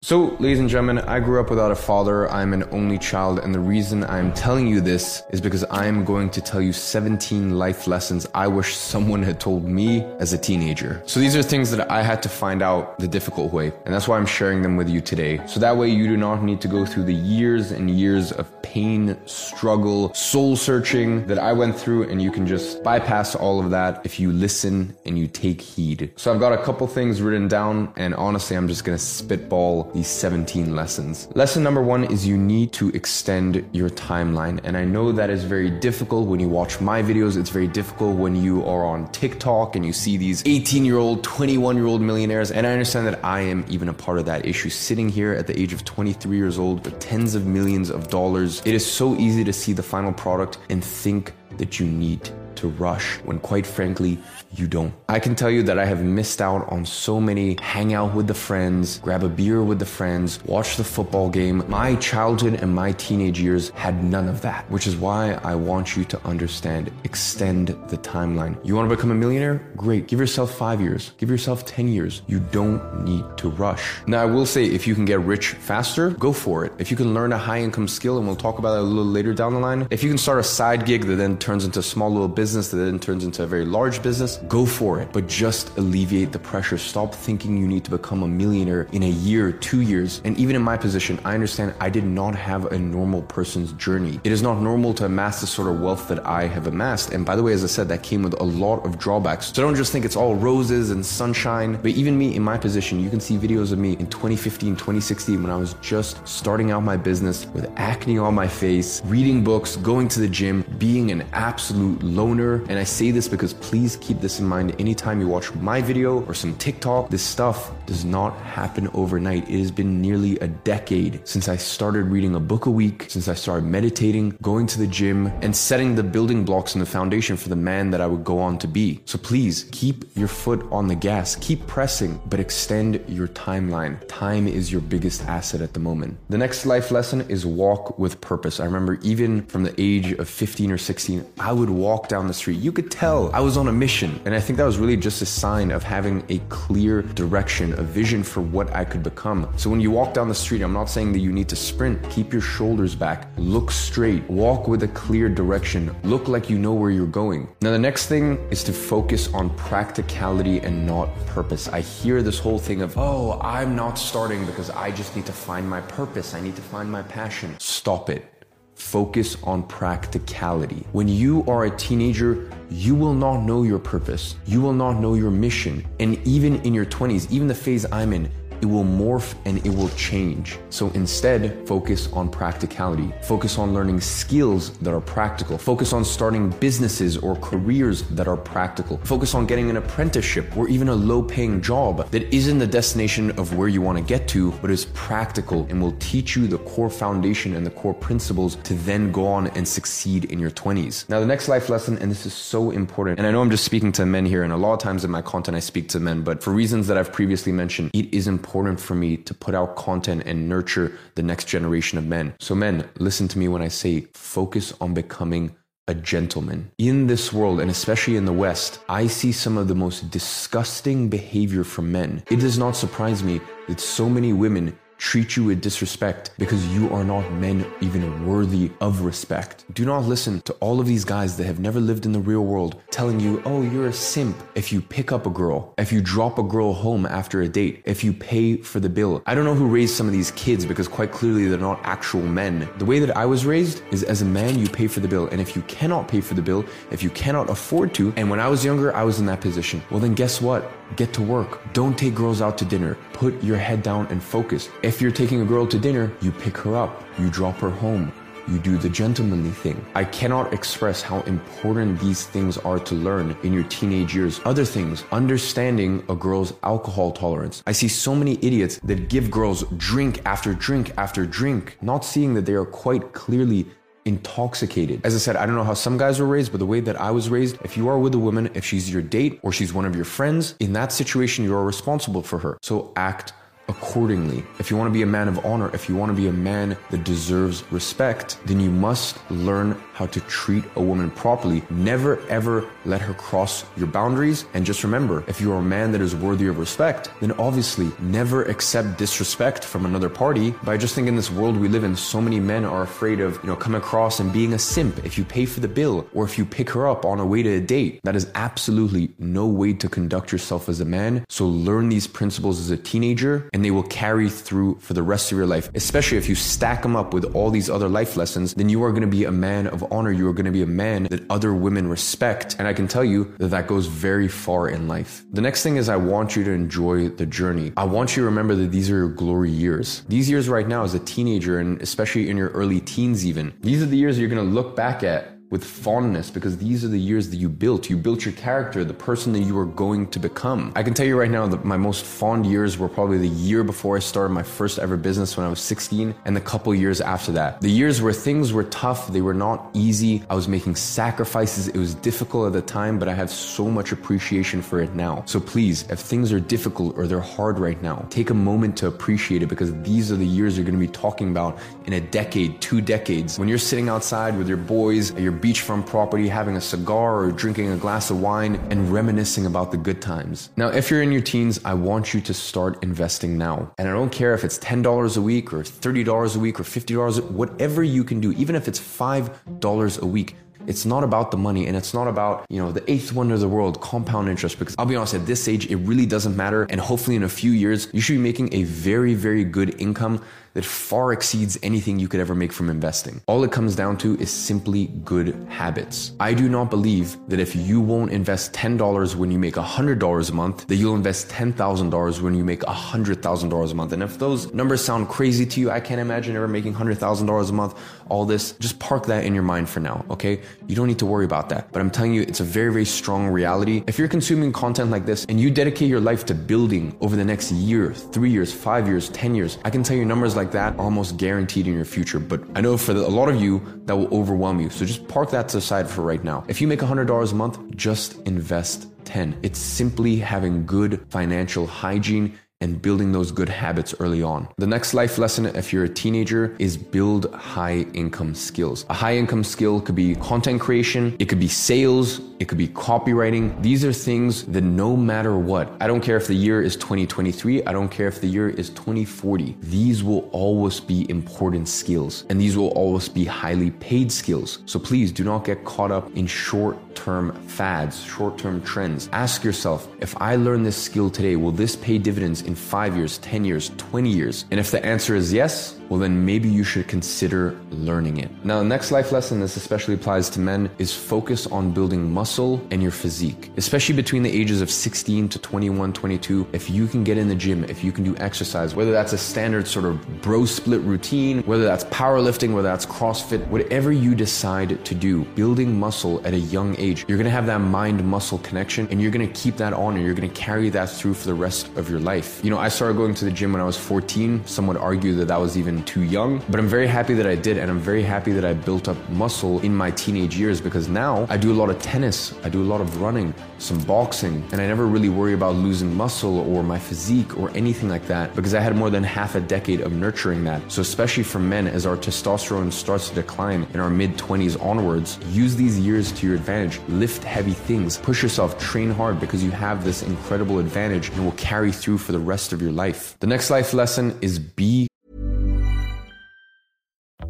So, 0.00 0.36
ladies 0.38 0.60
and 0.60 0.68
gentlemen, 0.68 1.00
I 1.00 1.18
grew 1.18 1.40
up 1.40 1.50
without 1.50 1.72
a 1.72 1.74
father. 1.74 2.30
I'm 2.30 2.52
an 2.52 2.62
only 2.70 2.98
child, 2.98 3.40
and 3.40 3.52
the 3.52 3.58
reason 3.58 4.04
I'm 4.04 4.32
telling 4.32 4.68
you 4.68 4.80
this 4.80 5.24
is 5.30 5.40
because 5.40 5.64
I'm 5.72 6.04
going 6.04 6.30
to 6.30 6.40
tell 6.40 6.62
you 6.62 6.72
17 6.72 7.58
life 7.58 7.88
lessons 7.88 8.24
I 8.32 8.46
wish 8.46 8.76
someone 8.76 9.24
had 9.24 9.40
told 9.40 9.64
me 9.64 10.04
as 10.20 10.32
a 10.32 10.38
teenager. 10.38 11.02
So, 11.06 11.18
these 11.18 11.34
are 11.34 11.42
things 11.42 11.72
that 11.72 11.90
I 11.90 12.04
had 12.04 12.22
to 12.22 12.28
find 12.28 12.62
out 12.62 12.96
the 13.00 13.08
difficult 13.08 13.52
way, 13.52 13.72
and 13.86 13.92
that's 13.92 14.06
why 14.06 14.16
I'm 14.16 14.24
sharing 14.24 14.62
them 14.62 14.76
with 14.76 14.88
you 14.88 15.00
today. 15.00 15.44
So 15.48 15.58
that 15.58 15.76
way 15.76 15.88
you 15.88 16.06
do 16.06 16.16
not 16.16 16.44
need 16.44 16.60
to 16.60 16.68
go 16.68 16.86
through 16.86 17.02
the 17.02 17.12
years 17.12 17.72
and 17.72 17.90
years 17.90 18.30
of 18.30 18.46
pain, 18.62 19.16
struggle, 19.26 20.14
soul 20.14 20.54
searching 20.54 21.26
that 21.26 21.40
I 21.40 21.52
went 21.52 21.76
through, 21.76 22.08
and 22.08 22.22
you 22.22 22.30
can 22.30 22.46
just 22.46 22.84
bypass 22.84 23.34
all 23.34 23.58
of 23.58 23.70
that 23.70 24.02
if 24.04 24.20
you 24.20 24.30
listen 24.30 24.94
and 25.06 25.18
you 25.18 25.26
take 25.26 25.60
heed. 25.60 26.12
So, 26.14 26.32
I've 26.32 26.38
got 26.38 26.52
a 26.52 26.62
couple 26.62 26.86
things 26.86 27.20
written 27.20 27.48
down, 27.48 27.92
and 27.96 28.14
honestly, 28.14 28.56
I'm 28.56 28.68
just 28.68 28.84
gonna 28.84 28.96
spitball 28.96 29.87
these 29.94 30.08
17 30.08 30.74
lessons. 30.74 31.28
Lesson 31.34 31.62
number 31.62 31.82
one 31.82 32.04
is 32.04 32.26
you 32.26 32.36
need 32.36 32.72
to 32.72 32.90
extend 32.90 33.68
your 33.72 33.90
timeline. 33.90 34.60
And 34.64 34.76
I 34.76 34.84
know 34.84 35.12
that 35.12 35.30
is 35.30 35.44
very 35.44 35.70
difficult 35.70 36.28
when 36.28 36.40
you 36.40 36.48
watch 36.48 36.80
my 36.80 37.02
videos. 37.02 37.36
It's 37.36 37.50
very 37.50 37.66
difficult 37.66 38.16
when 38.16 38.36
you 38.36 38.64
are 38.64 38.84
on 38.84 39.10
TikTok 39.12 39.76
and 39.76 39.84
you 39.84 39.92
see 39.92 40.16
these 40.16 40.42
18 40.46 40.84
year 40.84 40.98
old, 40.98 41.22
21 41.24 41.76
year 41.76 41.86
old 41.86 42.00
millionaires. 42.00 42.50
And 42.50 42.66
I 42.66 42.72
understand 42.72 43.06
that 43.06 43.24
I 43.24 43.40
am 43.40 43.64
even 43.68 43.88
a 43.88 43.94
part 43.94 44.18
of 44.18 44.26
that 44.26 44.46
issue. 44.46 44.70
Sitting 44.70 45.08
here 45.08 45.32
at 45.32 45.46
the 45.46 45.58
age 45.58 45.72
of 45.72 45.84
23 45.84 46.36
years 46.36 46.58
old 46.58 46.84
with 46.84 46.98
tens 46.98 47.34
of 47.34 47.46
millions 47.46 47.90
of 47.90 48.08
dollars, 48.08 48.62
it 48.64 48.74
is 48.74 48.84
so 48.84 49.16
easy 49.16 49.44
to 49.44 49.52
see 49.52 49.72
the 49.72 49.82
final 49.82 50.12
product 50.12 50.58
and 50.70 50.84
think 50.84 51.32
that 51.56 51.80
you 51.80 51.86
need 51.86 52.30
to 52.58 52.68
rush 52.68 53.16
when 53.24 53.38
quite 53.38 53.66
frankly, 53.66 54.18
you 54.54 54.66
don't. 54.66 54.92
I 55.08 55.18
can 55.20 55.34
tell 55.34 55.50
you 55.50 55.62
that 55.64 55.78
I 55.78 55.84
have 55.84 56.02
missed 56.02 56.40
out 56.40 56.70
on 56.70 56.84
so 56.86 57.20
many 57.20 57.56
hang 57.60 57.94
out 57.94 58.14
with 58.14 58.26
the 58.26 58.34
friends, 58.34 58.98
grab 58.98 59.22
a 59.22 59.28
beer 59.28 59.62
with 59.62 59.78
the 59.78 59.86
friends, 59.86 60.42
watch 60.44 60.76
the 60.76 60.84
football 60.84 61.28
game. 61.28 61.64
My 61.68 61.96
childhood 61.96 62.54
and 62.54 62.74
my 62.74 62.92
teenage 62.92 63.40
years 63.40 63.70
had 63.70 64.02
none 64.04 64.28
of 64.28 64.40
that, 64.42 64.70
which 64.70 64.86
is 64.86 64.96
why 64.96 65.32
I 65.44 65.54
want 65.54 65.96
you 65.96 66.04
to 66.04 66.26
understand, 66.26 66.90
extend 67.04 67.68
the 67.68 67.98
timeline. 67.98 68.58
You 68.64 68.74
want 68.74 68.88
to 68.88 68.96
become 68.96 69.10
a 69.10 69.14
millionaire? 69.14 69.66
Great. 69.76 70.08
Give 70.08 70.18
yourself 70.18 70.54
five 70.54 70.80
years, 70.80 71.12
give 71.18 71.30
yourself 71.30 71.66
10 71.66 71.88
years. 71.88 72.22
You 72.26 72.40
don't 72.40 73.04
need 73.04 73.24
to 73.38 73.50
rush. 73.50 73.82
Now, 74.06 74.22
I 74.22 74.26
will 74.26 74.46
say 74.46 74.64
if 74.64 74.86
you 74.86 74.94
can 74.94 75.04
get 75.04 75.20
rich 75.20 75.48
faster, 75.48 76.10
go 76.10 76.32
for 76.32 76.64
it. 76.64 76.72
If 76.78 76.90
you 76.90 76.96
can 76.96 77.14
learn 77.14 77.32
a 77.32 77.38
high 77.38 77.60
income 77.60 77.88
skill, 77.88 78.18
and 78.18 78.26
we'll 78.26 78.36
talk 78.36 78.58
about 78.58 78.74
that 78.74 78.80
a 78.80 78.82
little 78.82 79.04
later 79.04 79.34
down 79.34 79.54
the 79.54 79.60
line, 79.60 79.86
if 79.90 80.02
you 80.02 80.08
can 80.08 80.18
start 80.18 80.38
a 80.38 80.42
side 80.42 80.86
gig 80.86 81.04
that 81.04 81.16
then 81.16 81.38
turns 81.38 81.64
into 81.64 81.80
a 81.80 81.82
small 81.82 82.10
little 82.10 82.28
business 82.28 82.70
that 82.70 82.78
then 82.78 82.98
turns 82.98 83.24
into 83.24 83.42
a 83.42 83.46
very 83.46 83.64
large 83.64 84.02
business, 84.02 84.37
go 84.46 84.64
for 84.64 85.00
it. 85.00 85.08
But 85.12 85.26
just 85.26 85.76
alleviate 85.78 86.32
the 86.32 86.38
pressure. 86.38 86.78
Stop 86.78 87.14
thinking 87.14 87.56
you 87.56 87.66
need 87.66 87.84
to 87.84 87.90
become 87.90 88.22
a 88.22 88.28
millionaire 88.28 88.88
in 88.92 89.02
a 89.02 89.08
year, 89.08 89.52
two 89.52 89.80
years. 89.80 90.20
And 90.24 90.36
even 90.38 90.54
in 90.54 90.62
my 90.62 90.76
position, 90.76 91.18
I 91.24 91.34
understand 91.34 91.74
I 91.80 91.90
did 91.90 92.04
not 92.04 92.34
have 92.34 92.66
a 92.66 92.78
normal 92.78 93.22
person's 93.22 93.72
journey. 93.72 94.20
It 94.24 94.32
is 94.32 94.42
not 94.42 94.60
normal 94.60 94.94
to 94.94 95.04
amass 95.06 95.40
the 95.40 95.46
sort 95.46 95.68
of 95.68 95.80
wealth 95.80 96.08
that 96.08 96.24
I 96.26 96.46
have 96.46 96.66
amassed. 96.66 97.12
And 97.12 97.24
by 97.24 97.36
the 97.36 97.42
way, 97.42 97.52
as 97.52 97.64
I 97.64 97.66
said, 97.66 97.88
that 97.88 98.02
came 98.02 98.22
with 98.22 98.38
a 98.40 98.44
lot 98.44 98.84
of 98.84 98.98
drawbacks. 98.98 99.52
So 99.52 99.62
don't 99.62 99.74
just 99.74 99.92
think 99.92 100.04
it's 100.04 100.16
all 100.16 100.34
roses 100.34 100.90
and 100.90 101.04
sunshine. 101.04 101.78
But 101.80 101.92
even 101.92 102.18
me 102.18 102.34
in 102.36 102.42
my 102.42 102.58
position, 102.58 103.00
you 103.00 103.10
can 103.10 103.20
see 103.20 103.36
videos 103.36 103.72
of 103.72 103.78
me 103.78 103.92
in 103.92 104.06
2015, 104.06 104.76
2016 104.76 105.42
when 105.42 105.50
I 105.50 105.56
was 105.56 105.74
just 105.80 106.26
starting 106.28 106.70
out 106.70 106.82
my 106.82 106.96
business 106.96 107.46
with 107.46 107.70
acne 107.76 108.18
on 108.18 108.34
my 108.34 108.46
face, 108.46 109.02
reading 109.06 109.42
books, 109.42 109.76
going 109.76 110.08
to 110.08 110.20
the 110.20 110.28
gym, 110.28 110.64
being 110.78 111.10
an 111.10 111.24
absolute 111.32 112.02
loner. 112.02 112.64
And 112.68 112.78
I 112.78 112.84
say 112.84 113.10
this 113.10 113.28
because 113.28 113.54
please 113.54 113.96
keep 113.96 114.20
this 114.20 114.27
in 114.38 114.44
mind 114.44 114.78
anytime 114.78 115.20
you 115.20 115.26
watch 115.26 115.54
my 115.54 115.80
video 115.80 116.22
or 116.26 116.34
some 116.34 116.54
TikTok. 116.56 117.08
This 117.08 117.22
stuff 117.22 117.72
does 117.86 118.04
not 118.04 118.36
happen 118.38 118.88
overnight. 118.92 119.48
It 119.48 119.58
has 119.60 119.70
been 119.70 120.02
nearly 120.02 120.38
a 120.40 120.48
decade 120.48 121.26
since 121.26 121.48
I 121.48 121.56
started 121.56 122.04
reading 122.04 122.34
a 122.34 122.40
book 122.40 122.66
a 122.66 122.70
week, 122.70 123.06
since 123.08 123.26
I 123.28 123.32
started 123.32 123.64
meditating, 123.64 124.36
going 124.42 124.66
to 124.66 124.78
the 124.78 124.86
gym, 124.86 125.28
and 125.40 125.56
setting 125.56 125.94
the 125.94 126.02
building 126.02 126.44
blocks 126.44 126.74
and 126.74 126.82
the 126.82 126.86
foundation 126.98 127.38
for 127.38 127.48
the 127.48 127.56
man 127.56 127.90
that 127.92 128.02
I 128.02 128.06
would 128.06 128.24
go 128.24 128.38
on 128.38 128.58
to 128.58 128.68
be. 128.68 129.00
So 129.06 129.16
please 129.16 129.66
keep 129.72 130.04
your 130.14 130.28
foot 130.28 130.62
on 130.70 130.86
the 130.86 130.94
gas, 130.94 131.34
keep 131.36 131.66
pressing, 131.66 132.20
but 132.26 132.40
extend 132.40 133.02
your 133.08 133.28
timeline. 133.28 134.06
Time 134.06 134.46
is 134.46 134.70
your 134.70 134.82
biggest 134.82 135.24
asset 135.24 135.62
at 135.62 135.72
the 135.72 135.80
moment. 135.80 136.18
The 136.28 136.36
next 136.36 136.66
life 136.66 136.90
lesson 136.90 137.22
is 137.30 137.46
walk 137.46 137.98
with 137.98 138.20
purpose. 138.20 138.60
I 138.60 138.66
remember 138.66 138.98
even 139.02 139.46
from 139.46 139.62
the 139.62 139.74
age 139.78 140.12
of 140.12 140.28
15 140.28 140.70
or 140.70 140.78
16, 140.78 141.24
I 141.40 141.52
would 141.52 141.70
walk 141.70 142.08
down 142.08 142.18
down 142.18 142.26
the 142.26 142.34
street. 142.34 142.58
You 142.58 142.72
could 142.72 142.90
tell 142.90 143.30
I 143.32 143.40
was 143.40 143.56
on 143.56 143.68
a 143.68 143.72
mission. 143.72 144.17
And 144.24 144.34
I 144.34 144.40
think 144.40 144.56
that 144.56 144.64
was 144.64 144.78
really 144.78 144.96
just 144.96 145.22
a 145.22 145.26
sign 145.26 145.70
of 145.70 145.82
having 145.82 146.24
a 146.28 146.38
clear 146.48 147.02
direction, 147.02 147.72
a 147.78 147.82
vision 147.82 148.22
for 148.22 148.40
what 148.40 148.74
I 148.74 148.84
could 148.84 149.02
become. 149.02 149.48
So 149.56 149.70
when 149.70 149.80
you 149.80 149.90
walk 149.90 150.14
down 150.14 150.28
the 150.28 150.34
street, 150.34 150.62
I'm 150.62 150.72
not 150.72 150.88
saying 150.88 151.12
that 151.12 151.20
you 151.20 151.32
need 151.32 151.48
to 151.48 151.56
sprint. 151.56 152.08
Keep 152.10 152.32
your 152.32 152.42
shoulders 152.42 152.94
back, 152.94 153.28
look 153.36 153.70
straight, 153.70 154.28
walk 154.28 154.68
with 154.68 154.82
a 154.82 154.88
clear 154.88 155.28
direction, 155.28 155.94
look 156.04 156.28
like 156.28 156.50
you 156.50 156.58
know 156.58 156.72
where 156.72 156.90
you're 156.90 157.06
going. 157.06 157.48
Now, 157.62 157.70
the 157.70 157.78
next 157.78 158.06
thing 158.06 158.38
is 158.50 158.62
to 158.64 158.72
focus 158.72 159.32
on 159.34 159.50
practicality 159.56 160.60
and 160.60 160.86
not 160.86 161.08
purpose. 161.26 161.68
I 161.68 161.80
hear 161.80 162.22
this 162.22 162.38
whole 162.38 162.58
thing 162.58 162.82
of, 162.82 162.96
oh, 162.96 163.38
I'm 163.40 163.74
not 163.76 163.98
starting 163.98 164.44
because 164.46 164.70
I 164.70 164.90
just 164.90 165.14
need 165.16 165.26
to 165.26 165.32
find 165.32 165.68
my 165.68 165.80
purpose. 165.80 166.34
I 166.34 166.40
need 166.40 166.56
to 166.56 166.62
find 166.62 166.90
my 166.90 167.02
passion. 167.02 167.54
Stop 167.58 168.10
it. 168.10 168.37
Focus 168.78 169.36
on 169.42 169.64
practicality. 169.64 170.86
When 170.92 171.08
you 171.08 171.44
are 171.48 171.64
a 171.64 171.76
teenager, 171.76 172.48
you 172.70 172.94
will 172.94 173.12
not 173.12 173.42
know 173.42 173.64
your 173.64 173.80
purpose. 173.80 174.36
You 174.46 174.60
will 174.60 174.72
not 174.72 175.00
know 175.00 175.14
your 175.14 175.32
mission. 175.32 175.84
And 175.98 176.16
even 176.26 176.62
in 176.62 176.72
your 176.72 176.86
20s, 176.86 177.30
even 177.30 177.48
the 177.48 177.56
phase 177.56 177.84
I'm 177.90 178.12
in, 178.12 178.30
it 178.60 178.66
will 178.66 178.84
morph 178.84 179.34
and 179.44 179.64
it 179.64 179.70
will 179.70 179.88
change. 179.90 180.58
So 180.70 180.90
instead, 180.90 181.66
focus 181.66 182.12
on 182.12 182.28
practicality. 182.28 183.12
Focus 183.22 183.58
on 183.58 183.72
learning 183.72 184.00
skills 184.00 184.76
that 184.78 184.92
are 184.92 185.00
practical. 185.00 185.58
Focus 185.58 185.92
on 185.92 186.04
starting 186.04 186.50
businesses 186.50 187.16
or 187.16 187.36
careers 187.36 188.02
that 188.08 188.26
are 188.26 188.36
practical. 188.36 188.98
Focus 188.98 189.34
on 189.34 189.46
getting 189.46 189.70
an 189.70 189.76
apprenticeship 189.76 190.56
or 190.56 190.68
even 190.68 190.88
a 190.88 190.94
low 190.94 191.22
paying 191.22 191.60
job 191.60 192.08
that 192.10 192.22
isn't 192.34 192.58
the 192.58 192.66
destination 192.66 193.30
of 193.38 193.56
where 193.56 193.68
you 193.68 193.80
want 193.80 193.98
to 193.98 194.04
get 194.04 194.26
to, 194.28 194.52
but 194.60 194.70
is 194.70 194.86
practical 194.86 195.66
and 195.70 195.80
will 195.80 195.96
teach 196.00 196.36
you 196.36 196.46
the 196.46 196.58
core 196.58 196.90
foundation 196.90 197.54
and 197.54 197.64
the 197.64 197.70
core 197.70 197.94
principles 197.94 198.56
to 198.56 198.74
then 198.74 199.12
go 199.12 199.26
on 199.26 199.46
and 199.48 199.66
succeed 199.66 200.24
in 200.26 200.38
your 200.38 200.50
20s. 200.50 201.08
Now, 201.08 201.20
the 201.20 201.26
next 201.26 201.48
life 201.48 201.68
lesson, 201.68 201.98
and 201.98 202.10
this 202.10 202.26
is 202.26 202.34
so 202.34 202.70
important, 202.70 203.18
and 203.18 203.26
I 203.26 203.30
know 203.30 203.40
I'm 203.40 203.50
just 203.50 203.64
speaking 203.64 203.92
to 203.92 204.06
men 204.06 204.26
here, 204.26 204.42
and 204.42 204.52
a 204.52 204.56
lot 204.56 204.72
of 204.72 204.80
times 204.80 205.04
in 205.04 205.10
my 205.10 205.22
content 205.22 205.56
I 205.56 205.60
speak 205.60 205.88
to 205.90 206.00
men, 206.00 206.22
but 206.22 206.42
for 206.42 206.52
reasons 206.52 206.86
that 206.88 206.96
I've 206.96 207.12
previously 207.12 207.52
mentioned, 207.52 207.90
it 207.94 208.12
is 208.12 208.26
important 208.26 208.47
important 208.48 208.80
for 208.80 208.94
me 208.94 209.18
to 209.18 209.34
put 209.34 209.54
out 209.54 209.76
content 209.76 210.22
and 210.24 210.48
nurture 210.48 210.98
the 211.16 211.22
next 211.22 211.48
generation 211.48 211.98
of 211.98 212.06
men. 212.06 212.32
So, 212.40 212.54
men, 212.54 212.88
listen 212.98 213.28
to 213.28 213.38
me 213.38 213.46
when 213.46 213.60
I 213.60 213.68
say 213.68 214.08
focus 214.14 214.72
on 214.80 214.94
becoming 214.94 215.54
a 215.86 215.94
gentleman. 215.94 216.70
In 216.78 217.06
this 217.08 217.30
world, 217.30 217.60
and 217.60 217.70
especially 217.70 218.16
in 218.16 218.24
the 218.24 218.32
West, 218.32 218.80
I 218.88 219.06
see 219.06 219.32
some 219.32 219.58
of 219.58 219.68
the 219.68 219.74
most 219.74 220.10
disgusting 220.10 221.10
behavior 221.10 221.62
from 221.62 221.92
men. 221.92 222.22
It 222.30 222.40
does 222.40 222.56
not 222.56 222.74
surprise 222.74 223.22
me 223.22 223.40
that 223.68 223.80
so 223.80 224.08
many 224.08 224.32
women 224.32 224.78
treat 224.98 225.36
you 225.36 225.44
with 225.44 225.60
disrespect 225.60 226.32
because 226.38 226.66
you 226.68 226.90
are 226.90 227.04
not 227.04 227.32
men 227.34 227.64
even 227.80 228.26
worthy 228.26 228.70
of 228.80 229.02
respect. 229.02 229.64
Do 229.72 229.84
not 229.84 230.04
listen 230.04 230.40
to 230.42 230.52
all 230.54 230.80
of 230.80 230.86
these 230.86 231.04
guys 231.04 231.36
that 231.36 231.44
have 231.44 231.60
never 231.60 231.80
lived 231.80 232.04
in 232.04 232.12
the 232.12 232.20
real 232.20 232.44
world 232.44 232.80
telling 232.90 233.20
you, 233.20 233.40
oh, 233.44 233.62
you're 233.62 233.86
a 233.86 233.92
simp 233.92 234.36
if 234.56 234.72
you 234.72 234.82
pick 234.82 235.12
up 235.12 235.24
a 235.24 235.30
girl, 235.30 235.72
if 235.78 235.92
you 235.92 236.02
drop 236.02 236.38
a 236.38 236.42
girl 236.42 236.72
home 236.72 237.06
after 237.06 237.40
a 237.42 237.48
date, 237.48 237.80
if 237.84 238.02
you 238.02 238.12
pay 238.12 238.56
for 238.56 238.80
the 238.80 238.88
bill. 238.88 239.22
I 239.26 239.34
don't 239.34 239.44
know 239.44 239.54
who 239.54 239.68
raised 239.68 239.94
some 239.94 240.06
of 240.06 240.12
these 240.12 240.32
kids 240.32 240.66
because 240.66 240.88
quite 240.88 241.12
clearly 241.12 241.46
they're 241.46 241.58
not 241.58 241.80
actual 241.84 242.22
men. 242.22 242.68
The 242.78 242.84
way 242.84 242.98
that 242.98 243.16
I 243.16 243.24
was 243.24 243.46
raised 243.46 243.82
is 243.92 244.02
as 244.02 244.22
a 244.22 244.24
man, 244.24 244.58
you 244.58 244.68
pay 244.68 244.88
for 244.88 244.98
the 245.00 245.08
bill. 245.08 245.28
And 245.28 245.40
if 245.40 245.54
you 245.54 245.62
cannot 245.62 246.08
pay 246.08 246.20
for 246.20 246.34
the 246.34 246.42
bill, 246.42 246.64
if 246.90 247.04
you 247.04 247.10
cannot 247.10 247.48
afford 247.48 247.94
to, 247.94 248.12
and 248.16 248.28
when 248.28 248.40
I 248.40 248.48
was 248.48 248.64
younger, 248.64 248.94
I 248.94 249.04
was 249.04 249.20
in 249.20 249.26
that 249.26 249.40
position, 249.40 249.80
well, 249.90 250.00
then 250.00 250.14
guess 250.14 250.42
what? 250.42 250.70
Get 250.96 251.12
to 251.14 251.22
work. 251.22 251.60
Don't 251.72 251.96
take 251.96 252.14
girls 252.14 252.40
out 252.40 252.58
to 252.58 252.64
dinner. 252.64 252.96
Put 253.12 253.42
your 253.44 253.58
head 253.58 253.82
down 253.82 254.06
and 254.08 254.22
focus. 254.22 254.70
If 254.88 255.02
you're 255.02 255.10
taking 255.12 255.42
a 255.42 255.44
girl 255.44 255.66
to 255.66 255.78
dinner, 255.78 256.10
you 256.22 256.32
pick 256.32 256.56
her 256.56 256.74
up, 256.74 257.04
you 257.18 257.28
drop 257.28 257.56
her 257.56 257.68
home, 257.68 258.10
you 258.48 258.58
do 258.58 258.78
the 258.78 258.88
gentlemanly 258.88 259.50
thing. 259.50 259.84
I 259.94 260.02
cannot 260.02 260.54
express 260.54 261.02
how 261.02 261.20
important 261.24 262.00
these 262.00 262.24
things 262.24 262.56
are 262.56 262.78
to 262.78 262.94
learn 262.94 263.36
in 263.42 263.52
your 263.52 263.64
teenage 263.64 264.14
years. 264.14 264.40
Other 264.46 264.64
things, 264.64 265.04
understanding 265.12 266.02
a 266.08 266.16
girl's 266.16 266.54
alcohol 266.62 267.12
tolerance. 267.12 267.62
I 267.66 267.72
see 267.72 267.86
so 267.86 268.14
many 268.14 268.38
idiots 268.40 268.80
that 268.82 269.10
give 269.10 269.30
girls 269.30 269.64
drink 269.76 270.22
after 270.24 270.54
drink 270.54 270.94
after 270.96 271.26
drink, 271.26 271.76
not 271.82 272.02
seeing 272.02 272.32
that 272.32 272.46
they 272.46 272.54
are 272.54 272.64
quite 272.64 273.12
clearly 273.12 273.66
intoxicated. 274.06 275.02
As 275.04 275.14
I 275.14 275.18
said, 275.18 275.36
I 275.36 275.44
don't 275.44 275.54
know 275.54 275.64
how 275.64 275.74
some 275.74 275.98
guys 275.98 276.18
were 276.18 276.26
raised, 276.26 276.50
but 276.50 276.60
the 276.60 276.66
way 276.66 276.80
that 276.80 276.98
I 276.98 277.10
was 277.10 277.28
raised, 277.28 277.58
if 277.62 277.76
you 277.76 277.88
are 277.88 277.98
with 277.98 278.14
a 278.14 278.18
woman, 278.18 278.50
if 278.54 278.64
she's 278.64 278.90
your 278.90 279.02
date 279.02 279.38
or 279.42 279.52
she's 279.52 279.74
one 279.74 279.84
of 279.84 279.94
your 279.94 280.06
friends, 280.06 280.54
in 280.60 280.72
that 280.72 280.92
situation, 280.92 281.44
you 281.44 281.54
are 281.54 281.64
responsible 281.64 282.22
for 282.22 282.38
her. 282.38 282.56
So 282.62 282.90
act 282.96 283.34
accordingly. 283.68 284.44
If 284.58 284.70
you 284.70 284.76
want 284.76 284.88
to 284.88 284.92
be 284.92 285.02
a 285.02 285.06
man 285.06 285.28
of 285.28 285.44
honor, 285.44 285.70
if 285.74 285.88
you 285.88 285.96
want 285.96 286.10
to 286.10 286.16
be 286.16 286.28
a 286.28 286.32
man 286.32 286.76
that 286.90 287.04
deserves 287.04 287.64
respect, 287.70 288.38
then 288.46 288.60
you 288.60 288.70
must 288.70 289.18
learn 289.30 289.80
how 289.92 290.06
to 290.06 290.20
treat 290.22 290.64
a 290.76 290.82
woman 290.82 291.10
properly. 291.10 291.62
Never 291.70 292.20
ever 292.28 292.68
let 292.84 293.00
her 293.00 293.14
cross 293.14 293.64
your 293.76 293.88
boundaries. 293.88 294.44
And 294.54 294.64
just 294.64 294.84
remember, 294.84 295.24
if 295.26 295.40
you 295.40 295.52
are 295.52 295.58
a 295.58 295.62
man 295.62 295.92
that 295.92 296.00
is 296.00 296.14
worthy 296.14 296.46
of 296.46 296.58
respect, 296.58 297.10
then 297.20 297.32
obviously 297.32 297.90
never 298.00 298.44
accept 298.44 298.96
disrespect 298.96 299.64
from 299.64 299.84
another 299.84 300.08
party. 300.08 300.54
But 300.62 300.72
I 300.72 300.76
just 300.76 300.94
think 300.94 301.08
in 301.08 301.16
this 301.16 301.30
world 301.30 301.56
we 301.56 301.68
live 301.68 301.84
in, 301.84 301.96
so 301.96 302.20
many 302.20 302.40
men 302.40 302.64
are 302.64 302.82
afraid 302.82 303.20
of, 303.20 303.34
you 303.42 303.48
know, 303.48 303.56
coming 303.56 303.80
across 303.80 304.20
and 304.20 304.32
being 304.32 304.52
a 304.52 304.58
simp 304.58 305.04
if 305.04 305.18
you 305.18 305.24
pay 305.24 305.46
for 305.46 305.60
the 305.60 305.68
bill 305.68 306.08
or 306.14 306.24
if 306.24 306.38
you 306.38 306.44
pick 306.44 306.70
her 306.70 306.86
up 306.86 307.04
on 307.04 307.20
a 307.20 307.26
way 307.26 307.42
to 307.42 307.50
a 307.54 307.60
date. 307.60 308.00
That 308.04 308.16
is 308.16 308.30
absolutely 308.34 309.10
no 309.18 309.46
way 309.46 309.72
to 309.74 309.88
conduct 309.88 310.32
yourself 310.32 310.68
as 310.68 310.80
a 310.80 310.84
man. 310.84 311.24
So 311.28 311.46
learn 311.46 311.88
these 311.88 312.06
principles 312.06 312.60
as 312.60 312.70
a 312.70 312.76
teenager 312.76 313.50
and 313.58 313.64
they 313.64 313.72
will 313.72 313.82
carry 313.82 314.30
through 314.30 314.76
for 314.78 314.94
the 314.94 315.02
rest 315.02 315.32
of 315.32 315.36
your 315.36 315.46
life. 315.48 315.68
Especially 315.74 316.16
if 316.16 316.28
you 316.28 316.36
stack 316.36 316.82
them 316.82 316.94
up 316.94 317.12
with 317.12 317.24
all 317.34 317.50
these 317.50 317.68
other 317.68 317.88
life 317.88 318.16
lessons, 318.16 318.54
then 318.54 318.68
you 318.68 318.84
are 318.84 318.92
going 318.92 319.02
to 319.02 319.08
be 319.08 319.24
a 319.24 319.32
man 319.32 319.66
of 319.66 319.84
honor. 319.92 320.12
You 320.12 320.28
are 320.28 320.32
going 320.32 320.46
to 320.46 320.52
be 320.52 320.62
a 320.62 320.66
man 320.66 321.08
that 321.10 321.28
other 321.28 321.52
women 321.52 321.88
respect. 321.88 322.54
And 322.60 322.68
I 322.68 322.72
can 322.72 322.86
tell 322.86 323.04
you 323.04 323.34
that 323.38 323.48
that 323.48 323.66
goes 323.66 323.88
very 323.88 324.28
far 324.28 324.68
in 324.68 324.86
life. 324.86 325.24
The 325.32 325.40
next 325.40 325.64
thing 325.64 325.74
is 325.74 325.88
I 325.88 325.96
want 325.96 326.36
you 326.36 326.44
to 326.44 326.52
enjoy 326.52 327.08
the 327.08 327.26
journey. 327.26 327.72
I 327.76 327.82
want 327.82 328.16
you 328.16 328.22
to 328.22 328.26
remember 328.26 328.54
that 328.54 328.70
these 328.70 328.92
are 328.92 328.96
your 328.96 329.08
glory 329.08 329.50
years. 329.50 330.04
These 330.06 330.30
years 330.30 330.48
right 330.48 330.68
now 330.68 330.84
as 330.84 330.94
a 330.94 331.00
teenager 331.00 331.58
and 331.58 331.82
especially 331.82 332.30
in 332.30 332.36
your 332.36 332.50
early 332.50 332.80
teens 332.80 333.26
even, 333.26 333.52
these 333.60 333.82
are 333.82 333.86
the 333.86 333.96
years 333.96 334.20
you're 334.20 334.28
going 334.28 334.46
to 334.46 334.54
look 334.54 334.76
back 334.76 335.02
at 335.02 335.37
with 335.50 335.64
fondness 335.64 336.30
because 336.30 336.58
these 336.58 336.84
are 336.84 336.88
the 336.88 336.98
years 336.98 337.30
that 337.30 337.36
you 337.36 337.48
built. 337.48 337.88
You 337.88 337.96
built 337.96 338.24
your 338.24 338.34
character, 338.34 338.84
the 338.84 338.94
person 338.94 339.32
that 339.32 339.40
you 339.40 339.58
are 339.58 339.64
going 339.64 340.08
to 340.08 340.18
become. 340.18 340.72
I 340.76 340.82
can 340.82 340.94
tell 340.94 341.06
you 341.06 341.18
right 341.18 341.30
now 341.30 341.46
that 341.46 341.64
my 341.64 341.76
most 341.76 342.04
fond 342.04 342.44
years 342.44 342.76
were 342.78 342.88
probably 342.88 343.18
the 343.18 343.28
year 343.28 343.64
before 343.64 343.96
I 343.96 344.00
started 344.00 344.34
my 344.34 344.42
first 344.42 344.78
ever 344.78 344.96
business 344.96 345.36
when 345.36 345.46
I 345.46 345.48
was 345.48 345.60
16 345.60 346.14
and 346.24 346.36
the 346.36 346.40
couple 346.40 346.74
years 346.74 347.00
after 347.00 347.32
that. 347.32 347.60
The 347.60 347.70
years 347.70 348.02
where 348.02 348.12
things 348.12 348.52
were 348.52 348.64
tough, 348.64 349.08
they 349.08 349.22
were 349.22 349.34
not 349.34 349.70
easy. 349.72 350.22
I 350.28 350.34
was 350.34 350.48
making 350.48 350.76
sacrifices. 350.76 351.68
It 351.68 351.78
was 351.78 351.94
difficult 351.94 352.46
at 352.46 352.52
the 352.52 352.62
time, 352.62 352.98
but 352.98 353.08
I 353.08 353.14
have 353.14 353.30
so 353.30 353.70
much 353.70 353.92
appreciation 353.92 354.60
for 354.60 354.80
it 354.80 354.94
now. 354.94 355.22
So 355.26 355.40
please, 355.40 355.88
if 355.90 356.00
things 356.00 356.32
are 356.32 356.40
difficult 356.40 356.96
or 356.98 357.06
they're 357.06 357.20
hard 357.20 357.58
right 357.58 357.80
now, 357.82 358.06
take 358.10 358.30
a 358.30 358.34
moment 358.34 358.76
to 358.78 358.86
appreciate 358.86 359.42
it 359.42 359.46
because 359.46 359.72
these 359.82 360.12
are 360.12 360.16
the 360.16 360.26
years 360.26 360.56
you're 360.56 360.64
going 360.64 360.78
to 360.78 360.86
be 360.86 360.92
talking 360.92 361.30
about 361.30 361.58
in 361.86 361.94
a 361.94 362.00
decade, 362.00 362.60
two 362.60 362.80
decades. 362.80 363.38
When 363.38 363.48
you're 363.48 363.58
sitting 363.58 363.88
outside 363.88 364.36
with 364.36 364.48
your 364.48 364.58
boys, 364.58 365.12
your 365.14 365.37
beachfront 365.40 365.86
property, 365.86 366.28
having 366.28 366.56
a 366.56 366.60
cigar 366.60 367.24
or 367.24 367.32
drinking 367.32 367.70
a 367.70 367.76
glass 367.76 368.10
of 368.10 368.20
wine, 368.20 368.56
and 368.70 368.92
reminiscing 368.92 369.46
about 369.46 369.70
the 369.70 369.76
good 369.76 370.02
times. 370.02 370.50
Now, 370.56 370.68
if 370.68 370.90
you're 370.90 371.02
in 371.02 371.12
your 371.12 371.22
teens, 371.22 371.60
I 371.64 371.74
want 371.74 372.14
you 372.14 372.20
to 372.20 372.34
start 372.34 372.82
investing 372.82 373.38
now. 373.38 373.72
And 373.78 373.88
I 373.88 373.92
don't 373.92 374.10
care 374.10 374.34
if 374.34 374.44
it's 374.44 374.58
$10 374.58 375.16
a 375.16 375.20
week 375.20 375.52
or 375.52 375.62
$30 375.62 376.36
a 376.36 376.38
week 376.38 376.60
or 376.60 376.64
$50, 376.64 377.30
whatever 377.30 377.82
you 377.82 378.04
can 378.04 378.20
do, 378.20 378.32
even 378.32 378.56
if 378.56 378.68
it's 378.68 378.80
$5 378.80 380.02
a 380.02 380.06
week. 380.06 380.36
It's 380.66 380.84
not 380.84 381.02
about 381.02 381.30
the 381.30 381.38
money 381.38 381.66
and 381.66 381.74
it's 381.74 381.94
not 381.94 382.08
about, 382.08 382.44
you 382.50 382.60
know, 382.62 382.70
the 382.72 382.84
eighth 382.92 383.14
wonder 383.14 383.32
of 383.32 383.40
the 383.40 383.48
world, 383.48 383.80
compound 383.80 384.28
interest, 384.28 384.58
because 384.58 384.74
I'll 384.78 384.84
be 384.84 384.96
honest, 384.96 385.14
at 385.14 385.24
this 385.24 385.48
age, 385.48 385.66
it 385.70 385.76
really 385.76 386.04
doesn't 386.04 386.36
matter. 386.36 386.64
And 386.68 386.78
hopefully 386.78 387.16
in 387.16 387.22
a 387.22 387.28
few 387.28 387.52
years, 387.52 387.88
you 387.94 388.02
should 388.02 388.16
be 388.16 388.22
making 388.22 388.52
a 388.52 388.64
very, 388.64 389.14
very 389.14 389.44
good 389.44 389.80
income 389.80 390.22
that 390.58 390.64
far 390.64 391.12
exceeds 391.12 391.56
anything 391.62 392.00
you 392.00 392.08
could 392.08 392.18
ever 392.18 392.34
make 392.34 392.52
from 392.52 392.68
investing. 392.68 393.22
All 393.28 393.44
it 393.44 393.52
comes 393.52 393.76
down 393.76 393.96
to 393.98 394.16
is 394.16 394.28
simply 394.28 394.88
good 395.04 395.28
habits. 395.48 396.14
I 396.18 396.34
do 396.34 396.48
not 396.48 396.68
believe 396.68 397.16
that 397.28 397.38
if 397.38 397.54
you 397.54 397.80
won't 397.80 398.10
invest 398.10 398.54
$10 398.54 399.14
when 399.14 399.30
you 399.30 399.38
make 399.38 399.54
$100 399.54 400.30
a 400.30 400.34
month, 400.34 400.66
that 400.66 400.74
you'll 400.74 400.96
invest 400.96 401.28
$10,000 401.28 402.20
when 402.20 402.34
you 402.34 402.42
make 402.42 402.62
$100,000 402.62 403.70
a 403.70 403.74
month. 403.76 403.92
And 403.92 404.02
if 404.02 404.18
those 404.18 404.52
numbers 404.52 404.84
sound 404.84 405.08
crazy 405.08 405.46
to 405.46 405.60
you, 405.60 405.70
I 405.70 405.78
can't 405.78 406.00
imagine 406.00 406.34
ever 406.34 406.48
making 406.48 406.74
$100,000 406.74 407.48
a 407.48 407.52
month, 407.52 407.78
all 408.08 408.24
this, 408.24 408.52
just 408.58 408.80
park 408.80 409.06
that 409.06 409.24
in 409.24 409.34
your 409.34 409.44
mind 409.44 409.68
for 409.68 409.78
now, 409.78 410.04
okay? 410.10 410.40
You 410.66 410.74
don't 410.74 410.88
need 410.88 410.98
to 410.98 411.06
worry 411.06 411.24
about 411.24 411.50
that. 411.50 411.70
But 411.70 411.82
I'm 411.82 411.90
telling 411.90 412.14
you, 412.14 412.22
it's 412.22 412.40
a 412.40 412.44
very, 412.44 412.72
very 412.72 412.84
strong 412.84 413.28
reality. 413.28 413.84
If 413.86 413.96
you're 413.96 414.08
consuming 414.08 414.52
content 414.52 414.90
like 414.90 415.06
this 415.06 415.24
and 415.26 415.40
you 415.40 415.52
dedicate 415.52 415.88
your 415.88 416.00
life 416.00 416.26
to 416.26 416.34
building 416.34 416.96
over 417.00 417.14
the 417.14 417.24
next 417.24 417.52
year, 417.52 417.94
three 417.94 418.30
years, 418.30 418.52
five 418.52 418.88
years, 418.88 419.08
10 419.10 419.36
years, 419.36 419.58
I 419.64 419.70
can 419.70 419.84
tell 419.84 419.96
you 419.96 420.04
numbers 420.04 420.34
like 420.34 420.47
that 420.52 420.78
almost 420.78 421.16
guaranteed 421.16 421.66
in 421.66 421.74
your 421.74 421.84
future. 421.84 422.18
But 422.18 422.42
I 422.54 422.60
know 422.60 422.76
for 422.76 422.94
the, 422.94 423.06
a 423.06 423.08
lot 423.08 423.28
of 423.28 423.40
you, 423.40 423.62
that 423.84 423.96
will 423.96 424.12
overwhelm 424.14 424.60
you. 424.60 424.70
So 424.70 424.84
just 424.84 425.06
park 425.08 425.30
that 425.30 425.48
to 425.50 425.56
the 425.58 425.60
side 425.60 425.88
for 425.88 426.02
right 426.02 426.22
now. 426.22 426.44
If 426.48 426.60
you 426.60 426.68
make 426.68 426.80
$100 426.80 427.32
a 427.32 427.34
month, 427.34 427.58
just 427.76 428.20
invest 428.22 428.88
10. 429.04 429.38
It's 429.42 429.58
simply 429.58 430.16
having 430.16 430.66
good 430.66 431.04
financial 431.10 431.66
hygiene 431.66 432.38
and 432.60 432.82
building 432.82 433.12
those 433.12 433.30
good 433.30 433.48
habits 433.48 433.94
early 434.00 434.22
on. 434.22 434.48
The 434.56 434.66
next 434.66 434.92
life 434.92 435.16
lesson, 435.16 435.46
if 435.46 435.72
you're 435.72 435.84
a 435.84 435.88
teenager, 435.88 436.56
is 436.58 436.76
build 436.76 437.32
high 437.32 437.86
income 437.94 438.34
skills. 438.34 438.84
A 438.90 438.94
high 438.94 439.16
income 439.16 439.44
skill 439.44 439.80
could 439.80 439.94
be 439.94 440.16
content 440.16 440.60
creation, 440.60 441.14
it 441.20 441.26
could 441.26 441.38
be 441.38 441.48
sales, 441.48 442.20
it 442.40 442.48
could 442.48 442.58
be 442.58 442.68
copywriting. 442.68 443.60
These 443.62 443.84
are 443.84 443.92
things 443.92 444.44
that 444.44 444.62
no 444.62 444.96
matter 444.96 445.38
what, 445.38 445.70
I 445.80 445.86
don't 445.86 446.00
care 446.00 446.16
if 446.16 446.26
the 446.26 446.34
year 446.34 446.60
is 446.60 446.74
2023, 446.76 447.64
I 447.64 447.72
don't 447.72 447.90
care 447.90 448.08
if 448.08 448.20
the 448.20 448.26
year 448.26 448.48
is 448.48 448.70
2040, 448.70 449.56
these 449.60 450.02
will 450.02 450.28
always 450.32 450.80
be 450.80 451.08
important 451.08 451.68
skills 451.68 452.24
and 452.28 452.40
these 452.40 452.56
will 452.56 452.70
always 452.70 453.08
be 453.08 453.24
highly 453.24 453.70
paid 453.70 454.10
skills. 454.10 454.58
So 454.66 454.78
please 454.78 455.12
do 455.12 455.22
not 455.22 455.44
get 455.44 455.64
caught 455.64 455.92
up 455.92 456.10
in 456.16 456.26
short 456.26 456.76
term 456.94 457.32
fads, 457.46 458.02
short 458.02 458.36
term 458.38 458.60
trends. 458.62 459.08
Ask 459.12 459.44
yourself 459.44 459.88
if 460.00 460.20
I 460.20 460.34
learn 460.36 460.64
this 460.64 460.76
skill 460.76 461.08
today, 461.10 461.36
will 461.36 461.52
this 461.52 461.76
pay 461.76 461.98
dividends 461.98 462.42
in 462.48 462.54
five 462.54 462.96
years, 462.96 463.18
10 463.18 463.44
years, 463.44 463.70
20 463.76 464.10
years? 464.10 464.46
And 464.50 464.58
if 464.58 464.70
the 464.70 464.84
answer 464.84 465.14
is 465.14 465.32
yes, 465.32 465.77
well, 465.88 465.98
then 465.98 466.24
maybe 466.24 466.48
you 466.48 466.64
should 466.64 466.86
consider 466.88 467.58
learning 467.70 468.18
it. 468.18 468.30
Now, 468.44 468.58
the 468.58 468.64
next 468.64 468.90
life 468.90 469.12
lesson, 469.12 469.40
this 469.40 469.56
especially 469.56 469.94
applies 469.94 470.28
to 470.30 470.40
men, 470.40 470.70
is 470.78 470.92
focus 470.94 471.46
on 471.46 471.70
building 471.70 472.12
muscle 472.12 472.60
and 472.70 472.82
your 472.82 472.90
physique, 472.90 473.50
especially 473.56 473.94
between 473.94 474.22
the 474.22 474.30
ages 474.30 474.60
of 474.60 474.70
16 474.70 475.28
to 475.30 475.38
21, 475.38 475.92
22. 475.92 476.46
If 476.52 476.70
you 476.70 476.86
can 476.86 477.04
get 477.04 477.18
in 477.18 477.28
the 477.28 477.34
gym, 477.34 477.64
if 477.64 477.82
you 477.82 477.92
can 477.92 478.04
do 478.04 478.16
exercise, 478.16 478.74
whether 478.74 478.92
that's 478.92 479.12
a 479.12 479.18
standard 479.18 479.66
sort 479.66 479.84
of 479.84 480.22
bro 480.22 480.44
split 480.44 480.80
routine, 480.82 481.42
whether 481.44 481.64
that's 481.64 481.84
powerlifting, 481.84 482.54
whether 482.54 482.68
that's 482.68 482.86
CrossFit, 482.86 483.46
whatever 483.48 483.92
you 483.92 484.14
decide 484.14 484.84
to 484.84 484.94
do, 484.94 485.24
building 485.34 485.78
muscle 485.78 486.24
at 486.26 486.34
a 486.34 486.38
young 486.38 486.76
age, 486.78 487.04
you're 487.08 487.18
gonna 487.18 487.30
have 487.30 487.46
that 487.46 487.60
mind 487.60 488.04
muscle 488.04 488.38
connection 488.38 488.88
and 488.90 489.00
you're 489.00 489.10
gonna 489.10 489.26
keep 489.28 489.56
that 489.56 489.72
on 489.72 489.96
and 489.96 490.04
you're 490.04 490.14
gonna 490.14 490.28
carry 490.28 490.68
that 490.70 490.90
through 490.90 491.14
for 491.14 491.26
the 491.26 491.34
rest 491.34 491.68
of 491.76 491.88
your 491.88 492.00
life. 492.00 492.40
You 492.44 492.50
know, 492.50 492.58
I 492.58 492.68
started 492.68 492.96
going 492.96 493.14
to 493.14 493.24
the 493.24 493.30
gym 493.30 493.52
when 493.52 493.60
I 493.60 493.64
was 493.64 493.76
14. 493.76 494.44
Some 494.46 494.66
would 494.66 494.76
argue 494.76 495.14
that 495.14 495.28
that 495.28 495.40
was 495.40 495.56
even 495.56 495.77
too 495.84 496.02
young, 496.02 496.42
but 496.48 496.58
I'm 496.60 496.68
very 496.68 496.86
happy 496.86 497.14
that 497.14 497.26
I 497.26 497.34
did, 497.34 497.58
and 497.58 497.70
I'm 497.70 497.80
very 497.80 498.02
happy 498.02 498.32
that 498.32 498.44
I 498.44 498.54
built 498.54 498.88
up 498.88 498.96
muscle 499.10 499.60
in 499.60 499.74
my 499.74 499.90
teenage 499.90 500.36
years 500.36 500.60
because 500.60 500.88
now 500.88 501.26
I 501.28 501.36
do 501.36 501.52
a 501.52 501.58
lot 501.60 501.70
of 501.70 501.80
tennis, 501.80 502.34
I 502.44 502.48
do 502.48 502.62
a 502.62 502.68
lot 502.72 502.80
of 502.80 503.00
running, 503.00 503.34
some 503.58 503.78
boxing, 503.80 504.44
and 504.52 504.60
I 504.60 504.66
never 504.66 504.86
really 504.86 505.08
worry 505.08 505.34
about 505.34 505.54
losing 505.54 505.94
muscle 505.94 506.40
or 506.50 506.62
my 506.62 506.78
physique 506.78 507.38
or 507.38 507.50
anything 507.56 507.88
like 507.88 508.06
that 508.06 508.34
because 508.34 508.54
I 508.54 508.60
had 508.60 508.76
more 508.76 508.90
than 508.90 509.02
half 509.04 509.34
a 509.34 509.40
decade 509.40 509.80
of 509.80 509.92
nurturing 509.92 510.44
that. 510.44 510.60
So, 510.70 510.82
especially 510.82 511.22
for 511.22 511.38
men, 511.38 511.66
as 511.66 511.86
our 511.86 511.96
testosterone 511.96 512.72
starts 512.72 513.08
to 513.10 513.14
decline 513.14 513.66
in 513.74 513.80
our 513.80 513.90
mid 513.90 514.16
20s 514.16 514.60
onwards, 514.62 515.18
use 515.30 515.56
these 515.56 515.78
years 515.78 516.12
to 516.12 516.26
your 516.26 516.36
advantage. 516.36 516.80
Lift 516.88 517.22
heavy 517.24 517.52
things, 517.52 517.98
push 517.98 518.22
yourself, 518.22 518.58
train 518.58 518.90
hard 518.90 519.20
because 519.20 519.44
you 519.44 519.50
have 519.50 519.84
this 519.84 520.02
incredible 520.02 520.58
advantage 520.58 521.10
and 521.10 521.24
will 521.24 521.32
carry 521.32 521.72
through 521.72 521.98
for 521.98 522.12
the 522.12 522.18
rest 522.18 522.52
of 522.52 522.62
your 522.62 522.72
life. 522.72 523.16
The 523.20 523.26
next 523.26 523.50
life 523.50 523.72
lesson 523.72 524.16
is 524.20 524.38
be 524.38 524.87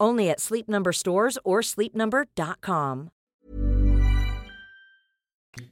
Only 0.00 0.30
at 0.30 0.40
Sleep 0.40 0.68
Number 0.68 0.92
stores 0.92 1.38
or 1.44 1.60
sleepnumber.com. 1.60 3.10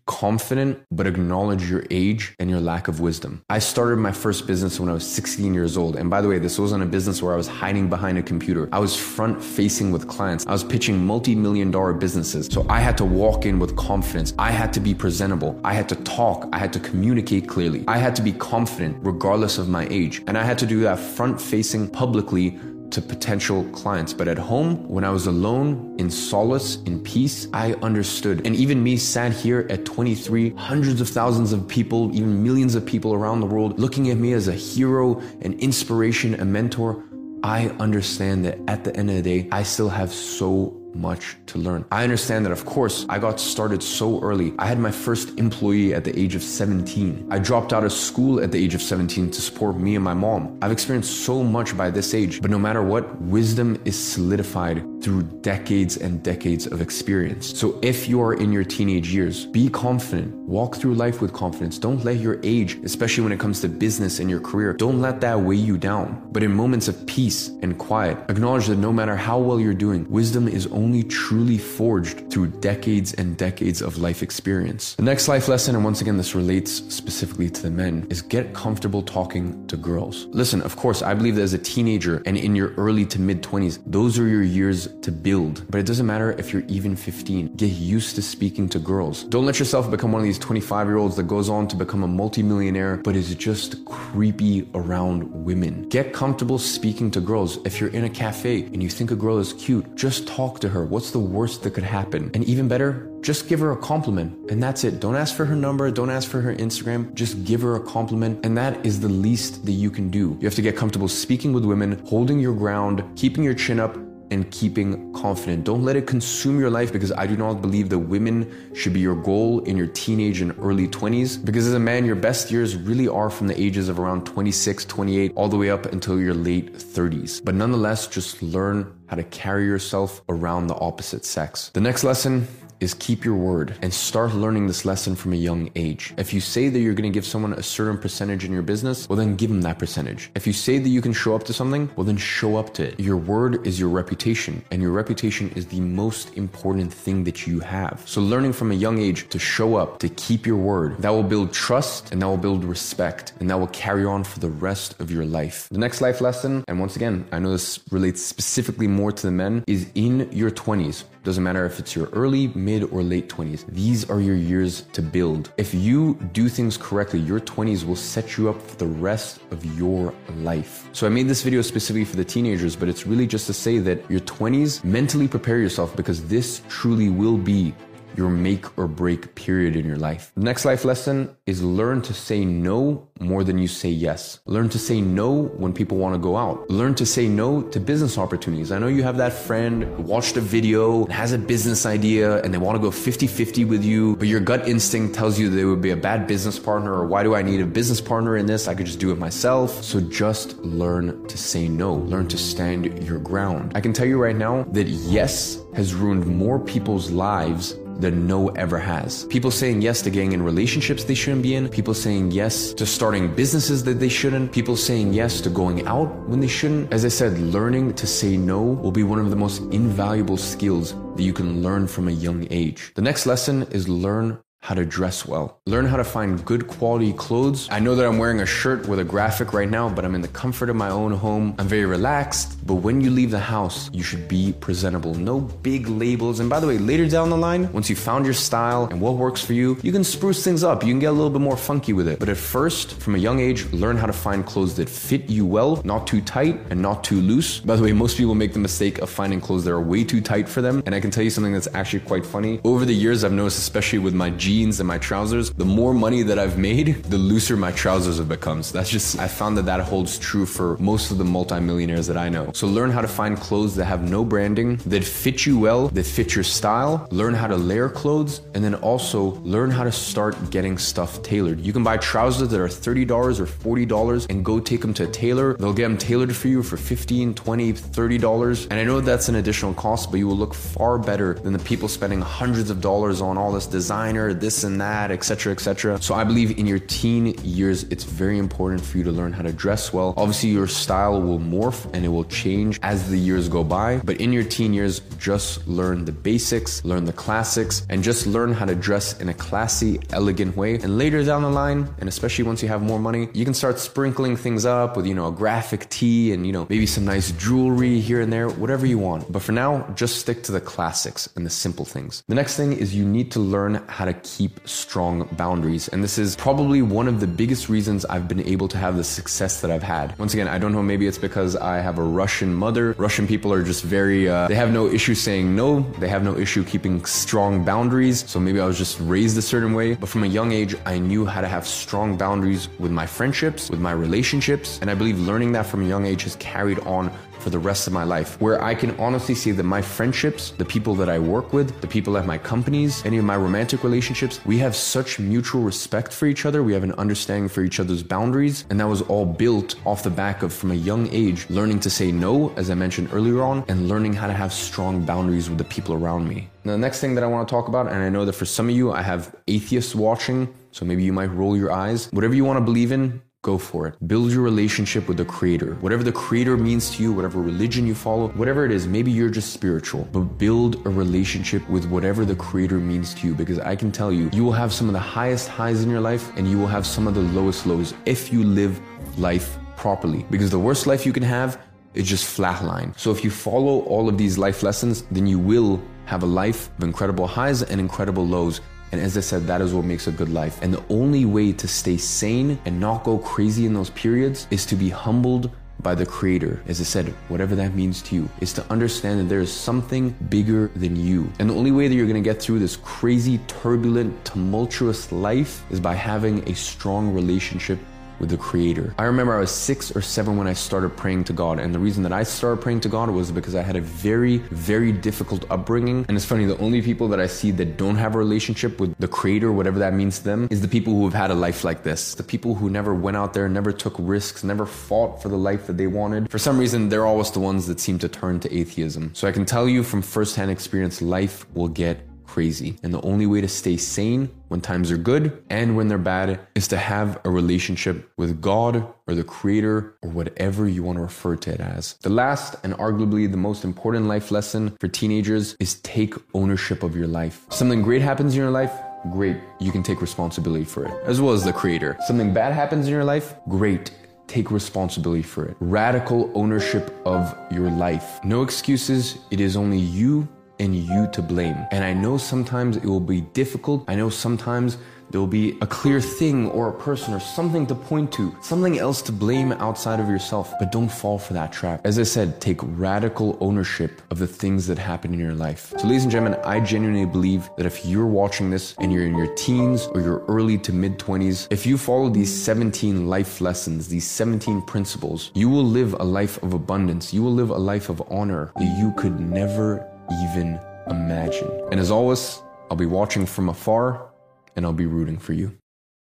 confident, 0.07 0.79
but 0.91 1.07
acknowledge 1.07 1.69
your 1.71 1.85
age 1.91 2.35
and 2.39 2.51
your 2.51 2.61
lack 2.61 2.89
of 2.89 3.01
wisdom. 3.01 3.43
I 3.49 3.59
started 3.59 3.97
my 3.97 4.13
first 4.13 4.47
business 4.47 4.79
when 4.79 4.89
I 4.89 4.93
was 4.93 5.09
16 5.09 5.55
years 5.55 5.77
old. 5.77 5.97
And 5.97 6.11
by 6.11 6.21
the 6.21 6.29
way, 6.29 6.39
this 6.39 6.59
wasn't 6.59 6.83
a 6.83 6.87
business 6.87 7.23
where 7.23 7.33
I 7.33 7.37
was 7.37 7.49
hiding 7.49 7.89
behind 7.89 8.19
a 8.19 8.23
computer. 8.23 8.69
I 8.73 8.79
was 8.79 8.97
front 8.97 9.43
facing 9.43 9.93
with 9.93 10.09
clients. 10.09 10.47
I 10.47 10.53
was 10.53 10.65
pitching 10.65 11.05
multi 11.05 11.35
million 11.35 11.71
dollar 11.71 11.93
businesses. 11.93 12.47
So 12.51 12.67
I 12.69 12.81
had 12.81 12.97
to 12.99 13.05
walk 13.05 13.47
in 13.47 13.59
with 13.59 13.77
confidence. 13.77 14.35
I 14.39 14.51
had 14.51 14.73
to 14.75 14.81
be 14.81 14.95
presentable. 14.95 15.59
I 15.65 15.73
had 15.73 15.89
to 15.91 15.97
talk. 15.97 16.49
I 16.53 16.59
had 16.59 16.73
to 16.75 16.81
communicate 16.81 17.49
clearly. 17.49 17.85
I 17.89 17.99
had 17.99 18.15
to 18.17 18.23
be 18.23 18.33
confident 18.33 18.99
regardless 19.03 19.59
of 19.59 19.69
my 19.69 19.87
age. 19.91 20.23
And 20.27 20.37
I 20.37 20.43
had 20.43 20.59
to 20.59 20.67
do 20.67 20.81
that 20.81 20.99
front 20.99 21.41
facing 21.41 21.89
publicly 21.89 22.59
to 22.93 23.03
potential 23.03 23.65
clients. 23.71 24.13
But 24.13 24.29
at 24.29 24.39
home, 24.39 24.89
when 24.89 25.05
I 25.05 25.11
was 25.11 25.27
alone, 25.27 25.97
in 25.99 26.11
solace, 26.11 26.77
in 26.83 27.03
peace, 27.03 27.49
I 27.53 27.73
understood. 27.83 28.47
And 28.47 28.55
even 28.57 28.83
me 28.83 28.97
sat 28.97 29.33
here 29.33 29.67
at 29.71 29.85
23, 29.85 30.51
hundreds 30.51 31.01
of 31.01 31.09
thousands 31.09 31.53
of 31.53 31.67
people, 31.67 32.15
even 32.15 32.43
millions 32.43 32.75
of 32.75 32.85
people 32.87 33.15
around 33.15 33.41
the 33.41 33.47
world, 33.47 33.79
looking 33.79 34.11
at 34.11 34.17
me 34.17 34.33
as 34.33 34.49
a 34.49 34.55
hero, 34.55 35.21
an 35.41 35.55
inspiration, 35.61 36.35
a 36.41 36.45
mentor. 36.45 37.05
I 37.43 37.69
understand 37.81 38.45
that 38.45 38.59
at 38.69 38.85
the 38.85 38.95
end 38.97 39.11
of 39.11 39.17
the 39.17 39.23
day, 39.23 39.49
I 39.51 39.63
still 39.65 39.89
have 39.89 40.13
so 40.13 40.82
much 40.95 41.37
to 41.47 41.59
learn. 41.59 41.85
I 41.91 42.05
understand 42.05 42.45
that, 42.47 42.53
of 42.53 42.65
course, 42.65 43.07
I 43.09 43.19
got 43.19 43.41
started 43.41 43.83
so 43.83 44.21
early. 44.21 44.55
I 44.59 44.67
had 44.67 44.79
my 44.79 44.91
first 44.91 45.39
employee 45.39 45.95
at 45.95 46.05
the 46.05 46.19
age 46.19 46.35
of 46.35 46.43
17. 46.43 47.29
I 47.31 47.39
dropped 47.39 47.73
out 47.73 47.85
of 47.85 47.93
school 47.93 48.41
at 48.41 48.53
the 48.53 48.63
age 48.63 48.75
of 48.75 48.83
17 48.83 49.31
to 49.31 49.41
support 49.41 49.77
me 49.77 49.95
and 49.97 50.05
my 50.05 50.15
mom. 50.15 50.59
I've 50.63 50.73
experienced 50.73 51.25
so 51.25 51.43
much 51.43 51.77
by 51.77 51.91
this 51.91 52.15
age, 52.15 52.41
but 52.43 52.51
no 52.51 52.59
matter 52.59 52.83
what, 52.83 53.21
wisdom 53.23 53.81
is 53.85 53.99
solidified 53.99 54.85
through 55.03 55.23
decades 55.43 55.97
and 55.97 56.23
decades 56.23 56.67
of 56.67 56.81
experience. 56.81 57.59
So 57.59 57.79
if 57.83 58.09
you 58.09 58.23
are 58.23 58.35
in 58.35 58.53
your 58.53 58.65
teenage 58.65 59.13
years, 59.13 59.47
be 59.47 59.69
confident. 59.69 60.35
Walk 60.49 60.77
through 60.77 60.95
life 60.95 61.21
with 61.21 61.33
confidence. 61.33 61.79
Don't 61.79 62.05
let 62.05 62.19
your 62.19 62.39
age, 62.43 62.79
especially 62.85 63.25
when 63.25 63.33
it 63.33 63.41
comes 63.41 63.61
to 63.63 63.69
business 63.69 64.21
and 64.21 64.31
your 64.31 64.41
career, 64.41 64.73
don't 64.75 65.01
let 65.01 65.21
that 65.23 65.41
weigh 65.41 65.57
you 65.57 65.77
down. 65.77 66.29
But 66.31 66.43
in 66.43 66.55
moments 66.55 66.89
of 66.89 67.07
peace 67.07 67.49
and 67.63 67.79
quiet, 67.79 68.19
acknowledge 68.29 68.67
that 68.67 68.77
no 68.77 68.93
matter 68.93 69.17
how 69.17 69.39
well 69.39 69.59
you're 69.59 69.75
doing, 69.75 70.09
wisdom 70.11 70.47
is 70.47 70.67
only 70.69 71.03
truly 71.03 71.59
forged 71.59 72.31
through 72.31 72.49
decades 72.61 73.15
and 73.15 73.37
decades 73.37 73.83
of 73.83 73.99
life 73.99 74.23
experience. 74.23 74.95
The 74.97 75.03
next 75.03 75.29
life 75.29 75.49
lesson, 75.49 75.75
and 75.75 75.85
once 75.85 76.01
again, 76.01 76.17
this 76.17 76.35
relates 76.35 76.73
specifically 76.95 77.51
to 77.51 77.63
the 77.63 77.71
men, 77.71 78.07
is 78.11 78.23
get 78.23 78.55
comfortable 78.55 79.03
talking 79.03 79.67
to 79.67 79.77
girls. 79.77 80.27
Listen, 80.27 80.63
of 80.63 80.77
course, 80.77 81.03
I 81.03 81.15
believe 81.15 81.37
that 81.37 81.43
as 81.43 81.55
a 81.55 81.59
teenager 81.59 82.23
and 82.27 82.37
in 82.37 82.55
your 82.55 82.73
early 82.75 83.07
to 83.07 83.21
mid 83.21 83.43
20s, 83.43 83.81
those 83.87 84.19
are 84.19 84.29
your 84.29 84.43
years 84.43 84.89
to 85.03 85.13
build. 85.13 85.65
But 85.71 85.79
it 85.79 85.87
doesn't 85.87 86.07
matter 86.07 86.33
if 86.33 86.53
you're 86.53 86.65
even 86.69 86.97
15. 86.97 87.55
Get 87.57 87.73
used 87.73 88.15
to 88.17 88.23
speaking 88.23 88.69
to 88.71 88.79
girls. 88.79 89.25
Don't 89.25 89.47
let 89.47 89.59
yourself 89.59 89.91
become 89.91 90.13
one 90.13 90.21
of 90.21 90.25
these 90.25 90.39
25 90.39 90.87
year 90.87 90.97
olds 90.97 91.17
that 91.17 91.25
goes 91.25 91.49
on 91.49 91.69
to 91.69 91.77
become 91.77 92.03
a 92.03 92.09
multimillionaire, 92.09 92.99
but 92.99 93.17
is 93.17 93.35
just 93.35 93.85
creepy 93.85 94.69
around 94.75 95.25
women. 95.45 95.89
Get 95.89 96.13
comfortable 96.13 96.59
speaking 96.59 97.11
to 97.13 97.21
girls. 97.21 97.59
If 97.65 97.81
you're 97.81 97.91
in 97.91 98.05
a 98.05 98.11
cafe 98.11 98.63
and 98.63 98.83
you 98.83 98.89
think 98.89 99.11
a 99.11 99.17
girl 99.17 99.39
is 99.39 99.53
cute, 99.55 99.95
just 99.95 100.27
talk 100.27 100.61
to 100.61 100.69
her. 100.69 100.85
What's 100.85 101.11
the 101.11 101.19
worst 101.19 101.63
that 101.63 101.75
could 101.75 101.85
happen? 101.85 102.31
And 102.35 102.45
even 102.45 102.69
better, 102.69 103.09
just 103.23 103.49
give 103.49 103.61
her 103.61 103.71
a 103.71 103.77
compliment 103.77 104.51
and 104.51 104.63
that's 104.63 104.85
it. 104.85 105.01
Don't 105.01 105.17
ask 105.17 105.35
for 105.35 105.45
her 105.45 105.55
number, 105.57 105.91
don't 105.91 106.11
ask 106.11 106.29
for 106.29 106.41
her 106.41 106.55
Instagram, 106.57 107.15
just 107.15 107.45
give 107.45 107.63
her 107.63 107.77
a 107.77 107.81
compliment. 107.81 108.45
And 108.45 108.57
that 108.59 108.85
is 108.85 109.01
the 109.01 109.09
least 109.09 109.65
that 109.65 109.73
you 109.73 109.91
can 109.91 110.11
do. 110.11 110.37
You 110.41 110.47
have 110.47 110.55
to 110.57 110.63
get 110.63 110.77
comfortable 110.77 111.09
speaking 111.09 111.53
with 111.53 111.65
women, 111.65 112.05
holding 112.07 112.41
your 112.41 112.55
ground, 112.55 113.05
keeping 113.17 113.45
your 113.45 113.55
chin 113.55 113.81
up, 113.81 113.97
and 114.33 114.51
keeping 114.51 115.13
confident. 115.13 115.65
Don't 115.65 115.85
let 115.85 115.95
it 115.95 116.07
consume 116.07 116.59
your 116.59 116.71
life 116.71 116.91
because 116.93 117.13
I 117.13 117.27
do 117.27 117.37
not 117.37 117.61
believe 117.61 117.91
that 117.91 117.99
women 117.99 118.75
should 118.75 118.95
be 118.95 119.01
your 119.01 119.15
goal 119.15 119.61
in 119.61 119.77
your 119.77 119.89
teenage 119.89 120.41
and 120.41 120.55
early 120.59 120.89
20s. 120.89 121.45
Because 121.45 121.67
as 121.67 121.75
a 121.75 121.79
man, 121.79 122.07
your 122.07 122.17
best 122.17 122.51
years 122.51 122.75
really 122.75 123.07
are 123.07 123.29
from 123.29 123.47
the 123.47 123.61
ages 123.61 123.91
of 123.91 124.01
around 124.01 124.25
26, 124.25 124.87
28, 124.87 125.33
all 125.37 125.49
the 125.49 125.59
way 125.59 125.69
up 125.69 125.85
until 125.87 126.19
your 126.19 126.33
late 126.33 126.73
30s. 126.73 127.45
But 127.45 127.55
nonetheless, 127.55 128.07
just 128.07 128.43
learn 128.43 128.91
how 129.07 129.17
to 129.17 129.25
carry 129.25 129.67
yourself 129.67 130.23
around 130.31 130.69
the 130.69 130.77
opposite 130.77 131.27
sex. 131.27 131.69
The 131.75 131.83
next 131.83 132.03
lesson 132.03 132.49
is 132.83 132.95
keep 132.95 133.25
your 133.25 133.37
word 133.37 133.77
and 133.81 133.95
start 133.95 134.35
learning 134.35 134.67
this 134.67 134.85
lesson 134.85 135.15
from 135.15 135.33
a 135.33 135.37
young 135.37 135.71
age. 135.77 136.13
If 136.19 136.35
you 136.35 136.41
say 136.41 136.69
that 136.69 136.81
you're 136.81 136.95
going 136.95 137.11
to 137.11 137.15
give 137.15 137.25
someone 137.25 137.53
a 137.53 137.63
certain 137.63 137.97
percentage 137.97 138.45
in 138.45 138.53
your 138.53 138.63
business, 138.63 139.09
well, 139.09 139.17
then 139.17 139.37
give 139.37 139.51
them 139.51 139.63
that 139.63 139.79
percentage. 139.79 140.31
If 140.35 140.47
you 140.47 140.53
say 140.53 140.79
that 140.79 140.89
you 140.89 141.01
can 141.01 141.13
show 141.13 141.35
up 141.37 141.45
to 141.45 141.53
something, 141.53 141.89
well, 141.95 142.05
then 142.05 142.17
show 142.17 142.57
up 142.57 142.75
to 142.75 142.89
it. 142.89 142.99
Your 142.99 143.17
word 143.17 143.65
is 143.67 143.79
your 143.79 143.89
reputation, 143.89 144.65
and 144.73 144.83
your 144.83 144.91
reputation 144.91 145.51
is 145.55 145.67
the 145.67 145.81
most 145.81 146.37
important 146.37 146.93
thing 146.93 147.23
that 147.25 147.47
you 147.47 147.61
have. 147.61 148.03
So, 148.05 148.21
learning 148.21 148.53
from 148.53 148.73
a 148.73 148.75
young 148.75 148.99
age 148.99 149.29
to 149.29 149.39
show 149.39 149.77
up, 149.77 150.01
to 150.01 150.09
keep 150.09 150.45
your 150.45 150.57
word, 150.57 150.99
that 150.99 151.11
will 151.11 151.23
build 151.23 151.53
trust 151.53 152.13
and 152.13 152.21
that 152.21 152.27
will 152.27 152.37
build 152.37 152.65
respect, 152.65 153.33
and 153.39 153.49
that 153.49 153.59
will 153.59 153.69
carry 153.69 154.05
on 154.05 154.25
for 154.25 154.41
the 154.41 154.51
rest 154.51 155.01
of 155.01 155.11
your 155.11 155.25
life. 155.25 155.69
The 155.71 155.79
next 155.79 156.01
life 156.01 156.21
lesson, 156.21 156.65
and 156.67 156.81
once 156.81 156.97
again, 156.97 157.27
I 157.31 157.39
know 157.39 157.53
this 157.53 157.79
relates 157.93 158.23
specifically 158.23 158.89
more 158.89 159.13
to 159.13 159.23
the 159.27 159.33
men, 159.33 159.63
is 159.69 159.87
in 159.95 160.29
your 160.33 160.51
20s. 160.51 161.05
Doesn't 161.25 161.45
matter 161.45 161.65
if 161.65 161.79
it's 161.79 161.95
your 161.95 162.09
early, 162.09 162.49
mid, 162.49 162.83
or 162.93 163.01
late 163.05 163.29
20s. 163.29 163.65
These 163.67 164.11
are 164.11 164.21
your 164.21 164.35
years 164.35 164.83
to 164.93 165.01
build. 165.01 165.53
If 165.57 165.73
you 165.73 166.15
do 166.33 166.49
things 166.49 166.77
correctly, 166.77 167.21
your 167.21 167.39
20s 167.39 167.87
will 167.87 167.95
set 167.95 168.37
you 168.37 168.51
up 168.51 168.61
for 168.61 168.77
the 168.77 168.87
rest 168.87 169.41
of 169.53 169.65
your 169.79 170.13
life. 170.39 170.89
So 170.93 171.07
I 171.07 171.11
made 171.11 171.29
this 171.29 171.43
video 171.43 171.63
specifically 171.63 172.05
for 172.05 172.17
the 172.17 172.25
teenagers, 172.25 172.75
but 172.75 172.89
it's 172.89 173.07
really 173.07 173.29
just 173.29 173.47
to 173.47 173.53
say 173.53 173.79
that 173.79 174.11
your 174.11 174.19
20s, 174.21 174.83
mentally 174.83 175.29
prepare 175.29 175.59
yourself 175.59 175.95
because 175.95 176.27
this 176.27 176.63
truly 176.69 177.09
will 177.09 177.39
be 177.39 177.73
your 178.17 178.31
make 178.31 178.79
or 178.79 178.87
break 178.87 179.35
period 179.35 179.77
in 179.77 179.87
your 179.87 179.97
life. 179.97 180.33
The 180.37 180.45
next 180.45 180.65
life 180.65 180.85
lesson 180.85 181.35
is 181.47 181.63
learn 181.63 182.03
to 182.03 182.15
say 182.15 182.45
no 182.45 183.09
more 183.21 183.45
than 183.45 183.59
you 183.59 183.69
say 183.69 183.89
yes. 183.89 184.41
Learn 184.47 184.69
to 184.71 184.79
say 184.79 185.01
no 185.01 185.45
when 185.57 185.73
people 185.73 185.97
want 185.97 186.15
to 186.15 186.19
go 186.19 186.37
out. 186.37 186.69
Learn 186.69 186.95
to 186.97 187.07
say 187.07 187.29
no 187.29 187.63
to 187.63 187.81
business 187.81 188.19
opportunities. 188.19 188.73
I 188.73 188.79
know 188.79 188.89
you 188.89 189.03
have 189.03 189.17
that 189.19 189.33
friend 189.33 189.99
watched 189.99 190.37
a 190.37 190.41
video, 190.41 191.07
has 191.07 191.33
a 191.33 191.39
business 191.39 191.87
idea, 191.87 192.43
and 192.43 192.53
they 192.53 192.59
want 192.59 192.77
to 192.77 192.83
go 192.83 192.91
50 192.91 193.27
50 193.27 193.65
with 193.65 193.85
you, 193.85 194.17
but 194.17 194.29
your 194.29 194.41
gut 194.41 194.69
instinct 194.69 195.15
tells 195.15 195.39
you 195.39 195.49
they 195.49 195.65
would 195.65 195.83
be 195.83 195.91
a 195.91 195.97
bad 195.97 196.27
business 196.27 196.59
partner, 196.59 196.93
or 196.93 197.07
why 197.07 197.23
do 197.23 197.35
I 197.35 197.43
need 197.43 197.61
a 197.61 197.67
business 197.67 198.01
partner 198.01 198.37
in 198.37 198.47
this? 198.47 198.69
I 198.69 198.75
could 198.75 198.87
just 198.87 198.99
do 198.99 199.13
it 199.13 199.19
myself. 199.19 199.83
So 199.85 200.01
just 200.01 200.59
learn 200.59 201.27
to 201.29 201.39
say 201.39 201.69
no. 201.69 201.95
Learn 201.95 202.29
to 202.29 202.39
stand 202.39 203.05
your 203.05 203.19
ground. 203.19 203.73
I 203.75 203.81
can 203.81 203.93
tell 203.93 204.07
you 204.07 204.21
right 204.21 204.37
now 204.37 204.65
that 204.73 204.89
yes 204.89 205.61
has 205.75 205.95
ruined 205.95 206.27
more 206.27 206.59
people's 206.59 207.11
lives 207.11 207.77
than 208.01 208.27
no 208.27 208.49
ever 208.51 208.79
has. 208.79 209.25
People 209.27 209.51
saying 209.51 209.83
yes 209.83 210.03
to 210.03 210.11
getting 210.11 210.33
in 210.33 210.43
relationships 210.43 211.05
they 211.05 211.15
shouldn't 211.15 211.43
be 211.43 211.55
in, 211.55 211.69
people 211.69 211.95
saying 211.95 212.31
yes 212.31 212.73
to 212.75 212.85
starting 212.85 213.33
businesses 213.35 213.85
that 213.85 214.01
they 214.01 214.09
shouldn't, 214.09 214.53
people 214.53 214.77
saying 214.77 215.13
yes 215.13 215.41
to 215.41 215.51
going 215.51 215.87
out 215.87 216.09
when 216.29 216.41
they 216.41 216.49
shouldn't. 216.49 216.93
As 216.93 217.05
I 217.05 217.09
said, 217.09 217.39
learning 217.39 217.95
to 217.95 218.07
say 218.07 218.37
no 218.37 218.61
will 218.61 218.93
be 218.93 219.03
one 219.03 219.19
of 219.19 219.31
the 219.31 219.37
most 219.37 219.63
invaluable 219.73 220.37
skills 220.37 220.95
that 221.17 221.23
you 221.23 221.33
can 221.33 221.63
learn 221.63 221.87
from 221.87 222.09
a 222.09 222.13
young 222.13 222.47
age. 222.51 222.93
The 222.95 223.03
next 223.03 223.27
lesson 223.27 223.63
is 223.71 223.89
learn 223.89 224.42
how 224.63 224.77
to 224.77 224.87
dress 224.87 225.27
well. 225.27 225.61
Learn 225.67 225.87
how 225.87 225.97
to 225.97 226.05
find 226.05 226.43
good 226.45 226.69
quality 226.69 227.13
clothes. 227.13 227.69
I 227.69 227.81
know 227.81 227.97
that 227.97 228.07
I'm 228.07 228.17
wearing 228.17 228.41
a 228.41 228.47
shirt 228.47 228.87
with 228.87 229.01
a 229.01 229.05
graphic 229.05 229.53
right 229.53 229.69
now, 229.69 229.89
but 229.89 230.05
I'm 230.05 230.15
in 230.15 230.21
the 230.21 230.29
comfort 230.29 230.71
of 230.71 230.77
my 230.77 230.89
own 230.89 231.11
home. 231.11 231.57
I'm 231.59 231.67
very 231.67 231.85
relaxed, 231.85 232.65
but 232.65 232.77
when 232.77 233.01
you 233.01 233.11
leave 233.11 233.33
the 233.33 233.41
house, 233.41 233.91
you 233.93 234.05
should 234.05 234.29
be 234.29 234.53
presentable. 234.53 235.15
No 235.15 235.41
big 235.41 235.89
labels. 235.89 236.39
And 236.39 236.49
by 236.49 236.61
the 236.61 236.69
way, 236.69 236.79
later 236.79 237.09
down 237.09 237.29
the 237.29 237.37
line, 237.37 237.73
once 237.73 237.91
you 237.91 237.97
found 237.97 238.25
your 238.25 238.35
style 238.35 238.85
and 238.85 239.01
what 239.01 239.17
works 239.17 239.45
for 239.45 239.53
you, 239.53 239.79
you 239.83 239.91
can 239.91 240.05
spruce 240.05 240.45
things 240.45 240.63
up. 240.63 240.85
You 240.85 240.93
can 240.93 241.01
get 241.01 241.11
a 241.11 241.13
little 241.13 241.31
bit 241.31 241.41
more 241.41 241.57
funky 241.57 241.93
with 241.93 242.07
it. 242.07 242.21
But 242.21 242.29
at 242.29 242.37
first, 242.37 243.01
from 243.01 243.17
a 243.17 243.19
young 243.19 243.41
age, 243.41 243.67
learn 243.73 243.97
how 243.97 244.07
to 244.07 244.13
find 244.13 244.47
clothes 244.47 244.77
that 244.77 244.89
fit 244.89 245.29
you 245.29 245.45
well, 245.45 245.83
not 245.85 246.07
too 246.07 246.21
tight 246.21 246.61
and 246.71 246.81
not 246.81 247.03
too 247.03 247.21
loose. 247.21 247.59
By 247.59 247.75
the 247.75 247.83
way, 247.83 247.93
most 247.93 248.17
people 248.17 248.37
make 248.37 248.53
the 248.53 248.61
mistake 248.61 248.99
of 248.99 249.11
finding 249.11 249.41
clothes 249.41 249.65
that 249.65 249.73
are 249.73 249.81
way 249.81 250.05
too 250.05 250.21
tight 250.21 250.49
for 250.49 250.63
them. 250.63 250.85
And 250.87 250.95
I 250.95 251.01
can 251.01 251.11
tell 251.11 251.25
you 251.25 251.31
something 251.31 251.53
that's 251.53 251.69
actually 251.75 252.01
quite 252.01 252.25
funny. 252.25 252.61
Over 252.63 252.85
the 252.85 252.95
years, 252.95 253.25
I've 253.25 253.33
noticed, 253.33 253.59
especially 253.59 253.99
with 253.99 254.15
my 254.15 254.31
jeans, 254.31 254.52
jeans 254.53 254.81
and 254.81 254.87
my 254.87 254.99
trousers, 254.99 255.51
the 255.65 255.65
more 255.65 255.95
money 255.95 256.23
that 256.23 256.39
I've 256.39 256.59
made, 256.59 256.89
the 257.05 257.17
looser 257.17 257.57
my 257.57 257.73
trousers 257.73 258.19
have 258.19 258.29
become. 258.29 258.63
So 258.63 258.77
that's 258.77 258.91
just, 258.91 259.19
I 259.19 259.27
found 259.27 259.57
that 259.57 259.67
that 259.71 259.81
holds 259.81 260.19
true 260.19 260.45
for 260.45 260.77
most 260.77 261.11
of 261.11 261.17
the 261.17 261.25
multimillionaires 261.25 262.07
that 262.09 262.19
I 262.19 262.29
know. 262.29 262.53
So 262.53 262.67
learn 262.67 262.91
how 262.91 263.01
to 263.01 263.09
find 263.09 263.39
clothes 263.39 263.75
that 263.77 263.87
have 263.87 264.03
no 264.17 264.27
branding, 264.27 264.77
that 264.95 265.05
fit 265.05 265.47
you 265.47 265.59
well, 265.59 265.89
that 265.89 266.05
fit 266.05 266.35
your 266.35 266.45
style. 266.45 267.09
Learn 267.11 267.33
how 267.33 267.47
to 267.47 267.57
layer 267.57 267.89
clothes, 267.89 268.43
and 268.55 268.63
then 268.63 268.75
also 268.75 269.21
learn 269.55 269.71
how 269.71 269.85
to 269.85 269.93
start 269.93 270.35
getting 270.51 270.77
stuff 270.77 271.23
tailored. 271.23 271.59
You 271.61 271.73
can 271.73 271.83
buy 271.83 271.97
trousers 271.97 272.51
that 272.51 272.61
are 272.61 272.69
$30 272.69 273.41
or 273.41 273.47
$40 273.47 274.27
and 274.29 274.45
go 274.45 274.61
take 274.61 274.83
them 274.83 274.93
to 274.95 275.05
a 275.05 275.07
tailor. 275.07 275.55
They'll 275.55 275.73
get 275.73 275.89
them 275.89 275.97
tailored 275.97 276.37
for 276.37 276.49
you 276.49 276.63
for 276.63 276.77
$15, 276.77 277.33
$20, 277.33 277.73
$30. 277.73 278.67
And 278.71 278.75
I 278.75 278.85
know 278.85 279.01
that's 279.01 279.31
an 279.31 279.37
additional 279.37 279.73
cost, 279.73 280.11
but 280.11 280.19
you 280.19 280.27
will 280.27 280.37
look 280.37 280.53
far 280.53 280.99
better 280.99 281.35
than 281.35 281.55
the 281.55 281.65
people 281.71 281.89
spending 281.89 282.21
hundreds 282.21 282.69
of 282.69 282.83
dollars 282.83 283.23
on 283.23 283.39
all 283.39 283.51
this 283.51 283.67
designer, 283.67 284.35
this 284.43 284.65
and 284.65 284.79
that, 284.81 285.11
etc., 285.11 285.53
etc. 285.53 286.03
So 286.03 286.15
I 286.15 286.25
believe 286.25 286.59
in 286.59 286.67
your 286.67 286.81
teen 286.81 287.35
years, 287.43 287.85
it's 287.85 288.05
very 288.05 288.39
important 288.39 288.83
for 288.83 288.99
you 288.99 289.05
to 289.05 289.13
learn 289.13 289.33
how 289.33 289.43
to 289.43 289.53
dress 289.53 289.93
well. 289.93 290.13
Obviously, 290.19 290.51
your 290.51 290.67
style 290.67 291.23
will 291.23 291.39
morph 291.39 291.89
and 291.95 292.05
it 292.05 292.09
will 292.09 292.25
change 292.25 292.79
as 292.83 293.09
the 293.09 293.17
years 293.17 293.49
go 293.49 293.65
by. 293.65 293.99
But 294.05 294.21
in 294.21 294.33
your 294.33 294.45
teen 294.45 294.75
years, 294.75 295.01
just 295.19 295.67
learn 295.67 296.05
the 296.05 296.13
basics, 296.13 296.85
learn 296.85 297.05
the 297.05 297.13
classics, 297.13 297.87
and 297.89 298.03
just 298.03 298.27
learn 298.27 298.53
how 298.53 298.67
to 298.67 298.75
dress 298.75 299.19
in 299.21 299.29
a 299.29 299.35
classy, 299.35 300.01
elegant 300.11 300.57
way. 300.57 300.75
And 300.75 300.99
later 300.99 301.25
down 301.25 301.43
the 301.43 301.51
line, 301.51 301.89
and 302.01 302.09
especially 302.09 302.45
once 302.45 302.63
you 302.63 302.69
have 302.69 302.83
more 302.83 302.99
money, 302.99 303.29
you 303.33 303.45
can 303.45 303.55
start 303.55 303.79
sprinkling 303.79 304.37
things 304.37 304.67
up 304.67 304.97
with, 304.97 305.07
you 305.07 305.15
know, 305.15 305.29
a 305.29 305.33
graphic 305.33 305.89
tee 305.89 306.33
and, 306.33 306.45
you 306.45 306.53
know, 306.53 306.67
maybe 306.69 306.87
some 306.87 307.05
nice 307.05 307.31
jewelry 307.33 308.01
here 308.01 308.21
and 308.21 308.33
there, 308.33 308.49
whatever 308.49 308.87
you 308.87 308.99
want. 308.99 309.31
But 309.31 309.43
for 309.43 309.53
now, 309.53 309.89
just 309.95 310.19
stick 310.19 310.43
to 310.45 310.53
the 310.53 310.61
classics 310.61 311.29
and 311.37 311.47
the 311.47 311.51
simple 311.51 311.85
things. 311.85 312.25
The 312.27 312.35
next 312.35 312.57
thing 312.57 312.73
is 312.73 312.93
you 312.93 313.05
need 313.05 313.31
to 313.33 313.41
learn 313.41 313.75
how 313.87 314.05
to 314.05 314.13
keep 314.37 314.67
strong 314.67 315.29
boundaries. 315.33 315.89
And 315.89 316.03
this 316.03 316.19
is 316.19 316.37
probably 316.37 316.81
one 316.83 317.09
of 317.09 317.21
the 317.21 317.27
biggest 317.27 317.69
reasons 317.69 318.05
I've 318.07 318.29
been 318.29 318.45
able 318.55 318.69
to 318.69 318.79
have 318.79 318.97
the 318.97 319.05
success 319.05 319.61
that 319.61 319.71
I've 319.71 319.83
had. 319.83 320.19
Once 320.19 320.33
again, 320.35 320.49
I 320.49 320.59
don't 320.59 320.73
know, 320.73 320.83
maybe 320.83 321.07
it's 321.07 321.19
because 321.19 321.55
I 321.57 321.77
have 321.79 321.99
a 321.99 322.03
Russian 322.03 322.55
mother. 322.55 322.95
Russian 322.99 323.27
people 323.27 323.53
are 323.53 323.63
just 323.63 323.85
very, 323.85 324.29
uh, 324.29 324.49
they 324.49 324.55
have 324.55 324.73
no 324.73 324.89
issue 324.89 325.15
saying 325.15 325.55
no. 325.55 325.81
They 325.99 326.09
have 326.09 326.25
no 326.25 326.37
issue 326.37 326.65
keeping 326.65 327.05
strong 327.05 327.65
boundaries. 327.65 328.25
So 328.29 328.41
maybe 328.41 328.61
I 328.61 328.67
was 328.67 328.79
just 328.79 328.99
raised 329.01 329.37
a 329.37 329.43
certain 329.43 329.75
way. 329.75 329.95
But 329.95 330.09
from 330.09 330.25
a 330.25 330.29
young 330.39 330.53
age, 330.53 330.75
I 330.87 330.99
knew 330.99 331.27
how 331.27 331.41
to 331.41 331.49
have 331.49 331.67
strong 331.67 332.17
boundaries 332.17 332.69
with 332.79 332.91
my 332.91 333.07
friendships, 333.07 333.71
with 333.71 333.81
my 333.81 333.93
relationships. 333.93 334.79
And 334.81 334.91
I 334.91 334.95
believe 334.95 335.19
learning 335.19 335.53
that 335.53 335.67
from 335.67 335.85
a 335.85 335.89
young 335.89 336.07
age 336.07 336.23
has 336.23 336.37
carried 336.37 336.79
on 336.81 337.13
for 337.43 337.51
the 337.51 337.59
rest 337.59 337.87
of 337.87 337.93
my 337.93 338.05
life, 338.05 338.41
where 338.41 338.63
I 338.63 338.75
can 338.75 338.99
honestly 338.99 339.35
say 339.35 339.51
that 339.51 339.63
my 339.65 339.83
friendships, 339.83 340.53
the 340.53 340.65
people 340.65 340.95
that 340.95 341.09
I 341.09 341.19
work 341.19 341.53
with, 341.53 341.81
the 341.81 341.87
people 341.87 342.17
at 342.17 342.25
my 342.25 342.39
companies, 342.39 343.05
any 343.05 343.19
of 343.19 343.25
my 343.25 343.37
romantic 343.37 343.83
relationships, 343.85 344.41
we 344.47 344.59
have 344.59 344.77
such 344.77 345.19
mutual 345.19 345.63
respect 345.63 346.13
for 346.13 346.27
each 346.27 346.47
other. 346.47 346.63
We 346.63 346.73
have 346.73 346.85
an 346.85 346.93
understanding 346.93 347.49
for 347.49 347.63
each 347.63 347.81
other's 347.81 348.03
boundaries. 348.03 348.65
And 348.71 348.79
that 348.81 348.89
was 348.89 349.03
all 349.03 349.27
built 349.27 349.75
off 349.85 350.03
the 350.03 350.11
back 350.11 350.43
of, 350.43 350.53
from 350.53 350.71
a 350.71 350.75
young 350.75 351.09
age, 351.13 351.47
learning 351.51 351.81
to 351.81 351.91
say 351.91 352.13
no, 352.13 352.53
as 352.57 352.71
I 352.71 352.75
mentioned 352.75 353.09
earlier 353.13 353.43
on, 353.43 353.65
and 353.69 353.89
learning 353.89 354.15
how 354.15 354.29
to 354.29 354.33
have 354.33 354.53
strong 354.53 355.05
boundaries 355.05 355.49
with 355.49 355.59
the 355.59 355.65
people 355.65 355.95
around 355.95 356.29
me. 356.29 356.49
Now, 356.65 356.73
the 356.73 356.79
next 356.79 357.01
thing 357.01 357.17
that 357.17 357.25
I 357.25 357.27
want 357.27 357.49
to 357.49 357.53
talk 357.53 357.67
about, 357.67 357.89
and 357.89 357.97
I 357.97 358.09
know 358.09 358.25
that 358.25 358.35
for 358.35 358.45
some 358.45 358.69
of 358.69 358.77
you, 358.77 358.93
I 358.93 359.03
have 359.03 359.35
atheists 359.49 359.95
watching, 359.97 360.53
so 360.71 360.85
maybe 360.85 361.03
you 361.03 361.13
might 361.13 361.27
roll 361.27 361.57
your 361.57 361.73
eyes. 361.73 362.09
Whatever 362.13 362.35
you 362.35 362.45
want 362.45 362.59
to 362.59 362.65
believe 362.65 362.93
in, 362.93 363.21
Go 363.43 363.59
for 363.59 363.89
it. 363.89 363.97
Build 364.07 364.31
your 364.31 364.43
relationship 364.43 365.09
with 365.09 365.17
the 365.17 365.25
Creator. 365.25 365.75
Whatever 365.81 366.05
the 366.05 366.13
Creator 366.13 366.57
means 366.57 366.93
to 366.93 367.03
you, 367.03 367.13
whatever 367.13 367.43
religion 367.43 367.85
you 367.85 367.93
follow, 367.93 368.29
whatever 368.29 368.65
it 368.65 368.71
is, 368.71 368.87
maybe 368.87 369.11
you're 369.11 369.29
just 369.29 369.53
spiritual, 369.53 370.09
but 370.13 370.21
build 370.39 370.87
a 370.87 370.89
relationship 370.89 371.69
with 371.69 371.85
whatever 371.87 372.25
the 372.25 372.37
Creator 372.37 372.79
means 372.79 373.15
to 373.15 373.27
you 373.27 373.35
because 373.35 373.59
I 373.59 373.75
can 373.75 373.91
tell 373.91 374.13
you, 374.13 374.31
you 374.33 374.45
will 374.45 374.53
have 374.53 374.73
some 374.73 374.87
of 374.87 374.93
the 374.93 375.01
highest 375.01 375.49
highs 375.49 375.83
in 375.83 375.91
your 375.91 376.01
life 376.01 376.31
and 376.37 376.49
you 376.49 376.57
will 376.57 376.69
have 376.69 376.87
some 376.87 377.09
of 377.09 377.15
the 377.15 377.21
lowest 377.21 377.67
lows 377.67 377.95
if 378.07 378.33
you 378.33 378.45
live 378.45 378.81
life 379.19 379.59
properly. 379.77 380.25
Because 380.31 380.53
the 380.53 380.61
worst 380.61 380.87
life 380.87 381.05
you 381.05 381.13
can 381.13 381.25
have 381.25 381.61
is 381.95 382.09
just 382.09 382.25
flatline. 382.39 382.97
So 382.97 383.11
if 383.11 383.25
you 383.25 383.31
follow 383.33 383.81
all 383.87 384.09
of 384.09 384.17
these 384.17 384.39
life 384.39 384.63
lessons, 384.63 385.03
then 385.11 385.27
you 385.27 385.41
will 385.41 385.83
have 386.05 386.23
a 386.23 386.27
life 386.27 386.71
of 386.79 386.85
incredible 386.85 387.27
highs 387.27 387.63
and 387.63 387.81
incredible 387.81 388.25
lows. 388.25 388.61
And 388.93 389.01
as 389.01 389.17
I 389.17 389.21
said, 389.21 389.47
that 389.47 389.63
is 389.63 389.73
what 389.73 389.87
makes 389.87 390.07
a 390.07 390.13
good 390.13 390.29
life. 390.29 390.61
And 390.63 390.73
the 390.73 390.85
only 390.91 391.25
way 391.25 391.53
to 391.53 391.67
stay 391.67 391.97
sane 391.97 392.59
and 392.67 392.79
not 392.79 393.05
go 393.05 393.19
crazy 393.19 393.65
in 393.65 393.73
those 393.73 393.91
periods 393.91 394.47
is 394.51 394.67
to 394.67 394.77
be 394.77 394.91
humbled 394.91 395.51
by 395.83 395.95
the 395.95 396.07
creator. 396.07 396.63
As 396.69 396.81
I 396.81 396.85
said, 396.85 397.09
whatever 397.29 397.55
that 397.57 397.75
means 397.75 398.03
to 398.03 398.15
you, 398.15 398.29
is 398.41 398.53
to 398.53 398.71
understand 398.71 399.19
that 399.19 399.29
there 399.29 399.41
is 399.41 399.53
something 399.53 400.11
bigger 400.29 400.71
than 400.77 400.95
you. 400.95 401.31
And 401.39 401.51
the 401.51 401.55
only 401.55 401.73
way 401.73 401.89
that 401.89 401.95
you're 401.95 402.07
gonna 402.07 402.21
get 402.21 402.41
through 402.41 402.61
this 402.61 402.77
crazy, 402.77 403.39
turbulent, 403.49 404.25
tumultuous 404.25 405.11
life 405.11 405.65
is 405.71 405.81
by 405.81 405.95
having 405.95 406.49
a 406.49 406.55
strong 406.55 407.13
relationship 407.13 407.79
with 408.23 408.31
the 408.31 408.39
Creator. 408.39 408.95
I 408.97 409.05
remember 409.05 409.37
I 409.37 409.41
was 409.41 409.51
six 409.51 409.95
or 409.95 410.01
seven 410.01 410.39
when 410.39 410.47
I 410.47 410.55
started 410.55 410.97
praying 410.97 411.25
to 411.25 411.35
God, 411.35 411.59
and 411.59 411.75
the 411.75 411.79
reason 411.79 412.03
that 412.05 412.13
I 412.13 412.23
started 412.23 412.63
praying 412.63 412.81
to 412.83 412.89
God 412.89 413.11
was 413.11 413.31
because 413.31 413.55
I 413.55 413.63
had 413.63 413.77
a 413.77 413.83
very, 413.83 414.39
very 414.39 414.93
difficult 414.93 415.45
upbringing. 415.51 416.07
And 416.09 416.17
it's 416.17 416.25
funny, 416.25 416.47
the 416.47 416.57
only 416.59 416.81
people 416.81 417.09
that 417.09 417.21
I 417.21 417.27
see 417.27 417.51
that 417.51 417.77
don't 417.77 417.97
have 417.97 418.15
a 418.15 418.19
relationship 418.19 418.81
with 418.81 418.97
the 418.99 419.09
Creator, 419.09 419.53
whatever 419.53 419.81
that 419.81 419.93
means 419.93 420.21
to 420.21 420.25
them, 420.25 420.49
is 420.51 420.63
the 420.63 420.69
people 420.69 420.95
who 420.95 421.05
have 421.05 421.15
had 421.15 421.31
a 421.31 421.35
life 421.35 421.65
like 421.65 421.83
this. 421.83 422.15
The 422.15 422.23
people 422.23 422.55
who 422.55 422.71
never 422.71 422.95
went 422.95 423.17
out 423.17 423.35
there, 423.35 423.49
never 423.49 423.73
took 423.73 423.97
risks, 423.99 424.45
never 424.45 424.65
fought 424.65 425.21
for 425.21 425.29
the 425.29 425.37
life 425.37 425.67
that 425.67 425.77
they 425.77 425.89
wanted. 425.89 426.31
For 426.31 426.39
some 426.39 426.59
reason, 426.59 426.89
they're 426.89 427.07
always 427.07 427.33
the 427.33 427.41
ones 427.41 427.67
that 427.67 427.81
seem 427.81 427.99
to 427.99 428.09
turn 428.09 428.39
to 428.41 428.57
atheism. 428.57 429.11
So 429.15 429.27
I 429.27 429.33
can 429.33 429.45
tell 429.45 429.69
you 429.69 429.83
from 429.83 430.01
firsthand 430.01 430.53
experience, 430.53 431.03
life 431.03 431.45
will 431.55 431.69
get 431.69 432.07
crazy. 432.33 432.79
And 432.83 432.95
the 432.95 433.01
only 433.03 433.27
way 433.27 433.43
to 433.43 433.49
stay 433.49 433.77
sane 433.77 434.31
when 434.49 434.63
times 434.63 434.91
are 434.91 434.97
good 434.97 435.45
and 435.51 435.77
when 435.77 435.89
they're 435.89 435.99
bad 435.99 436.41
is 436.55 436.67
to 436.69 436.79
have 436.79 437.21
a 437.27 437.31
relationship 437.31 438.11
with 438.17 438.41
God 438.41 438.87
or 439.07 439.15
the 439.15 439.23
Creator 439.23 439.97
or 440.03 440.09
whatever 440.09 440.67
you 440.67 440.83
want 440.83 440.97
to 440.97 441.03
refer 441.03 441.37
to 441.37 441.53
it 441.53 441.61
as. 441.61 441.93
The 442.01 442.09
last 442.09 442.57
and 442.65 442.73
arguably 442.79 443.31
the 443.31 443.37
most 443.37 443.65
important 443.65 444.07
life 444.07 444.31
lesson 444.31 444.75
for 444.81 444.89
teenagers 444.89 445.57
is 445.61 445.75
take 445.81 446.15
ownership 446.33 446.83
of 446.83 446.97
your 446.97 447.07
life. 447.07 447.45
Something 447.51 447.83
great 447.83 448.01
happens 448.01 448.33
in 448.33 448.41
your 448.41 448.51
life, 448.51 448.73
great, 449.11 449.37
you 449.61 449.71
can 449.71 449.83
take 449.83 450.01
responsibility 450.01 450.65
for 450.65 450.87
it, 450.87 450.95
as 451.05 451.21
well 451.21 451.35
as 451.35 451.45
the 451.45 451.53
creator. 451.53 451.99
Something 452.07 452.33
bad 452.33 452.55
happens 452.55 452.87
in 452.87 452.93
your 452.93 453.05
life, 453.05 453.35
great, 453.51 453.91
take 454.27 454.51
responsibility 454.51 455.23
for 455.23 455.45
it. 455.45 455.57
Radical 455.61 456.33
ownership 456.35 456.95
of 457.05 457.37
your 457.51 457.69
life. 457.69 458.25
No 458.25 458.41
excuses, 458.43 459.19
it 459.31 459.41
is 459.41 459.55
only 459.55 459.79
you 459.79 460.27
and 460.59 460.75
you 460.77 461.09
to 461.13 461.23
blame. 461.23 461.57
And 461.71 461.85
I 461.85 461.93
know 461.93 462.19
sometimes 462.19 462.77
it 462.77 462.85
will 462.85 463.01
be 463.01 463.21
difficult. 463.21 463.85
I 463.89 463.95
know 463.95 464.11
sometimes 464.11 464.79
there 465.13 465.21
will 465.21 465.27
be 465.27 465.59
a 465.61 465.67
clear 465.67 466.01
thing 466.01 466.51
or 466.53 466.71
a 466.71 466.73
person 466.73 467.13
or 467.13 467.21
something 467.21 467.67
to 467.67 467.75
point 467.75 468.11
to, 468.13 468.35
something 468.41 468.79
else 468.79 469.03
to 469.03 469.13
blame 469.13 469.53
outside 469.53 470.01
of 470.01 470.09
yourself. 470.09 470.51
But 470.59 470.73
don't 470.73 470.91
fall 470.91 471.19
for 471.19 471.35
that 471.35 471.53
trap. 471.53 471.83
As 471.85 471.99
I 471.99 472.03
said, 472.05 472.41
take 472.41 472.59
radical 472.63 473.37
ownership 473.41 474.01
of 474.11 474.19
the 474.19 474.27
things 474.27 474.67
that 474.69 474.79
happen 474.79 475.13
in 475.13 475.21
your 475.21 475.35
life. 475.35 475.75
So, 475.77 475.87
ladies 475.87 476.05
and 476.05 476.11
gentlemen, 476.11 476.41
I 476.45 476.61
genuinely 476.61 477.05
believe 477.05 477.51
that 477.59 477.67
if 477.67 477.85
you're 477.85 478.07
watching 478.07 478.49
this 478.49 478.75
and 478.79 478.91
you're 478.91 479.05
in 479.05 479.15
your 479.15 479.35
teens 479.35 479.87
or 479.89 480.01
your 480.01 480.25
early 480.29 480.57
to 480.59 480.73
mid 480.73 480.99
20s, 480.99 481.47
if 481.51 481.67
you 481.67 481.77
follow 481.77 482.09
these 482.09 482.33
17 482.33 483.07
life 483.07 483.43
lessons, 483.43 483.89
these 483.89 484.09
17 484.09 484.63
principles, 484.63 485.31
you 485.35 485.51
will 485.51 485.65
live 485.65 485.93
a 486.01 486.05
life 486.05 486.43
of 486.43 486.55
abundance. 486.55 487.13
You 487.13 487.23
will 487.23 487.35
live 487.35 487.51
a 487.51 487.59
life 487.59 487.91
of 487.91 488.03
honor 488.11 488.51
that 488.57 488.79
you 488.79 488.95
could 488.97 489.21
never 489.21 489.92
even 490.25 490.59
imagine. 490.89 491.51
And 491.71 491.81
as 491.81 491.91
always, 491.91 492.43
I'll 492.71 492.77
be 492.77 492.87
watching 492.87 493.27
from 493.27 493.49
afar 493.49 494.11
and 494.57 494.65
I'll 494.65 494.73
be 494.73 494.87
rooting 494.87 495.19
for 495.19 495.33
you. 495.33 495.57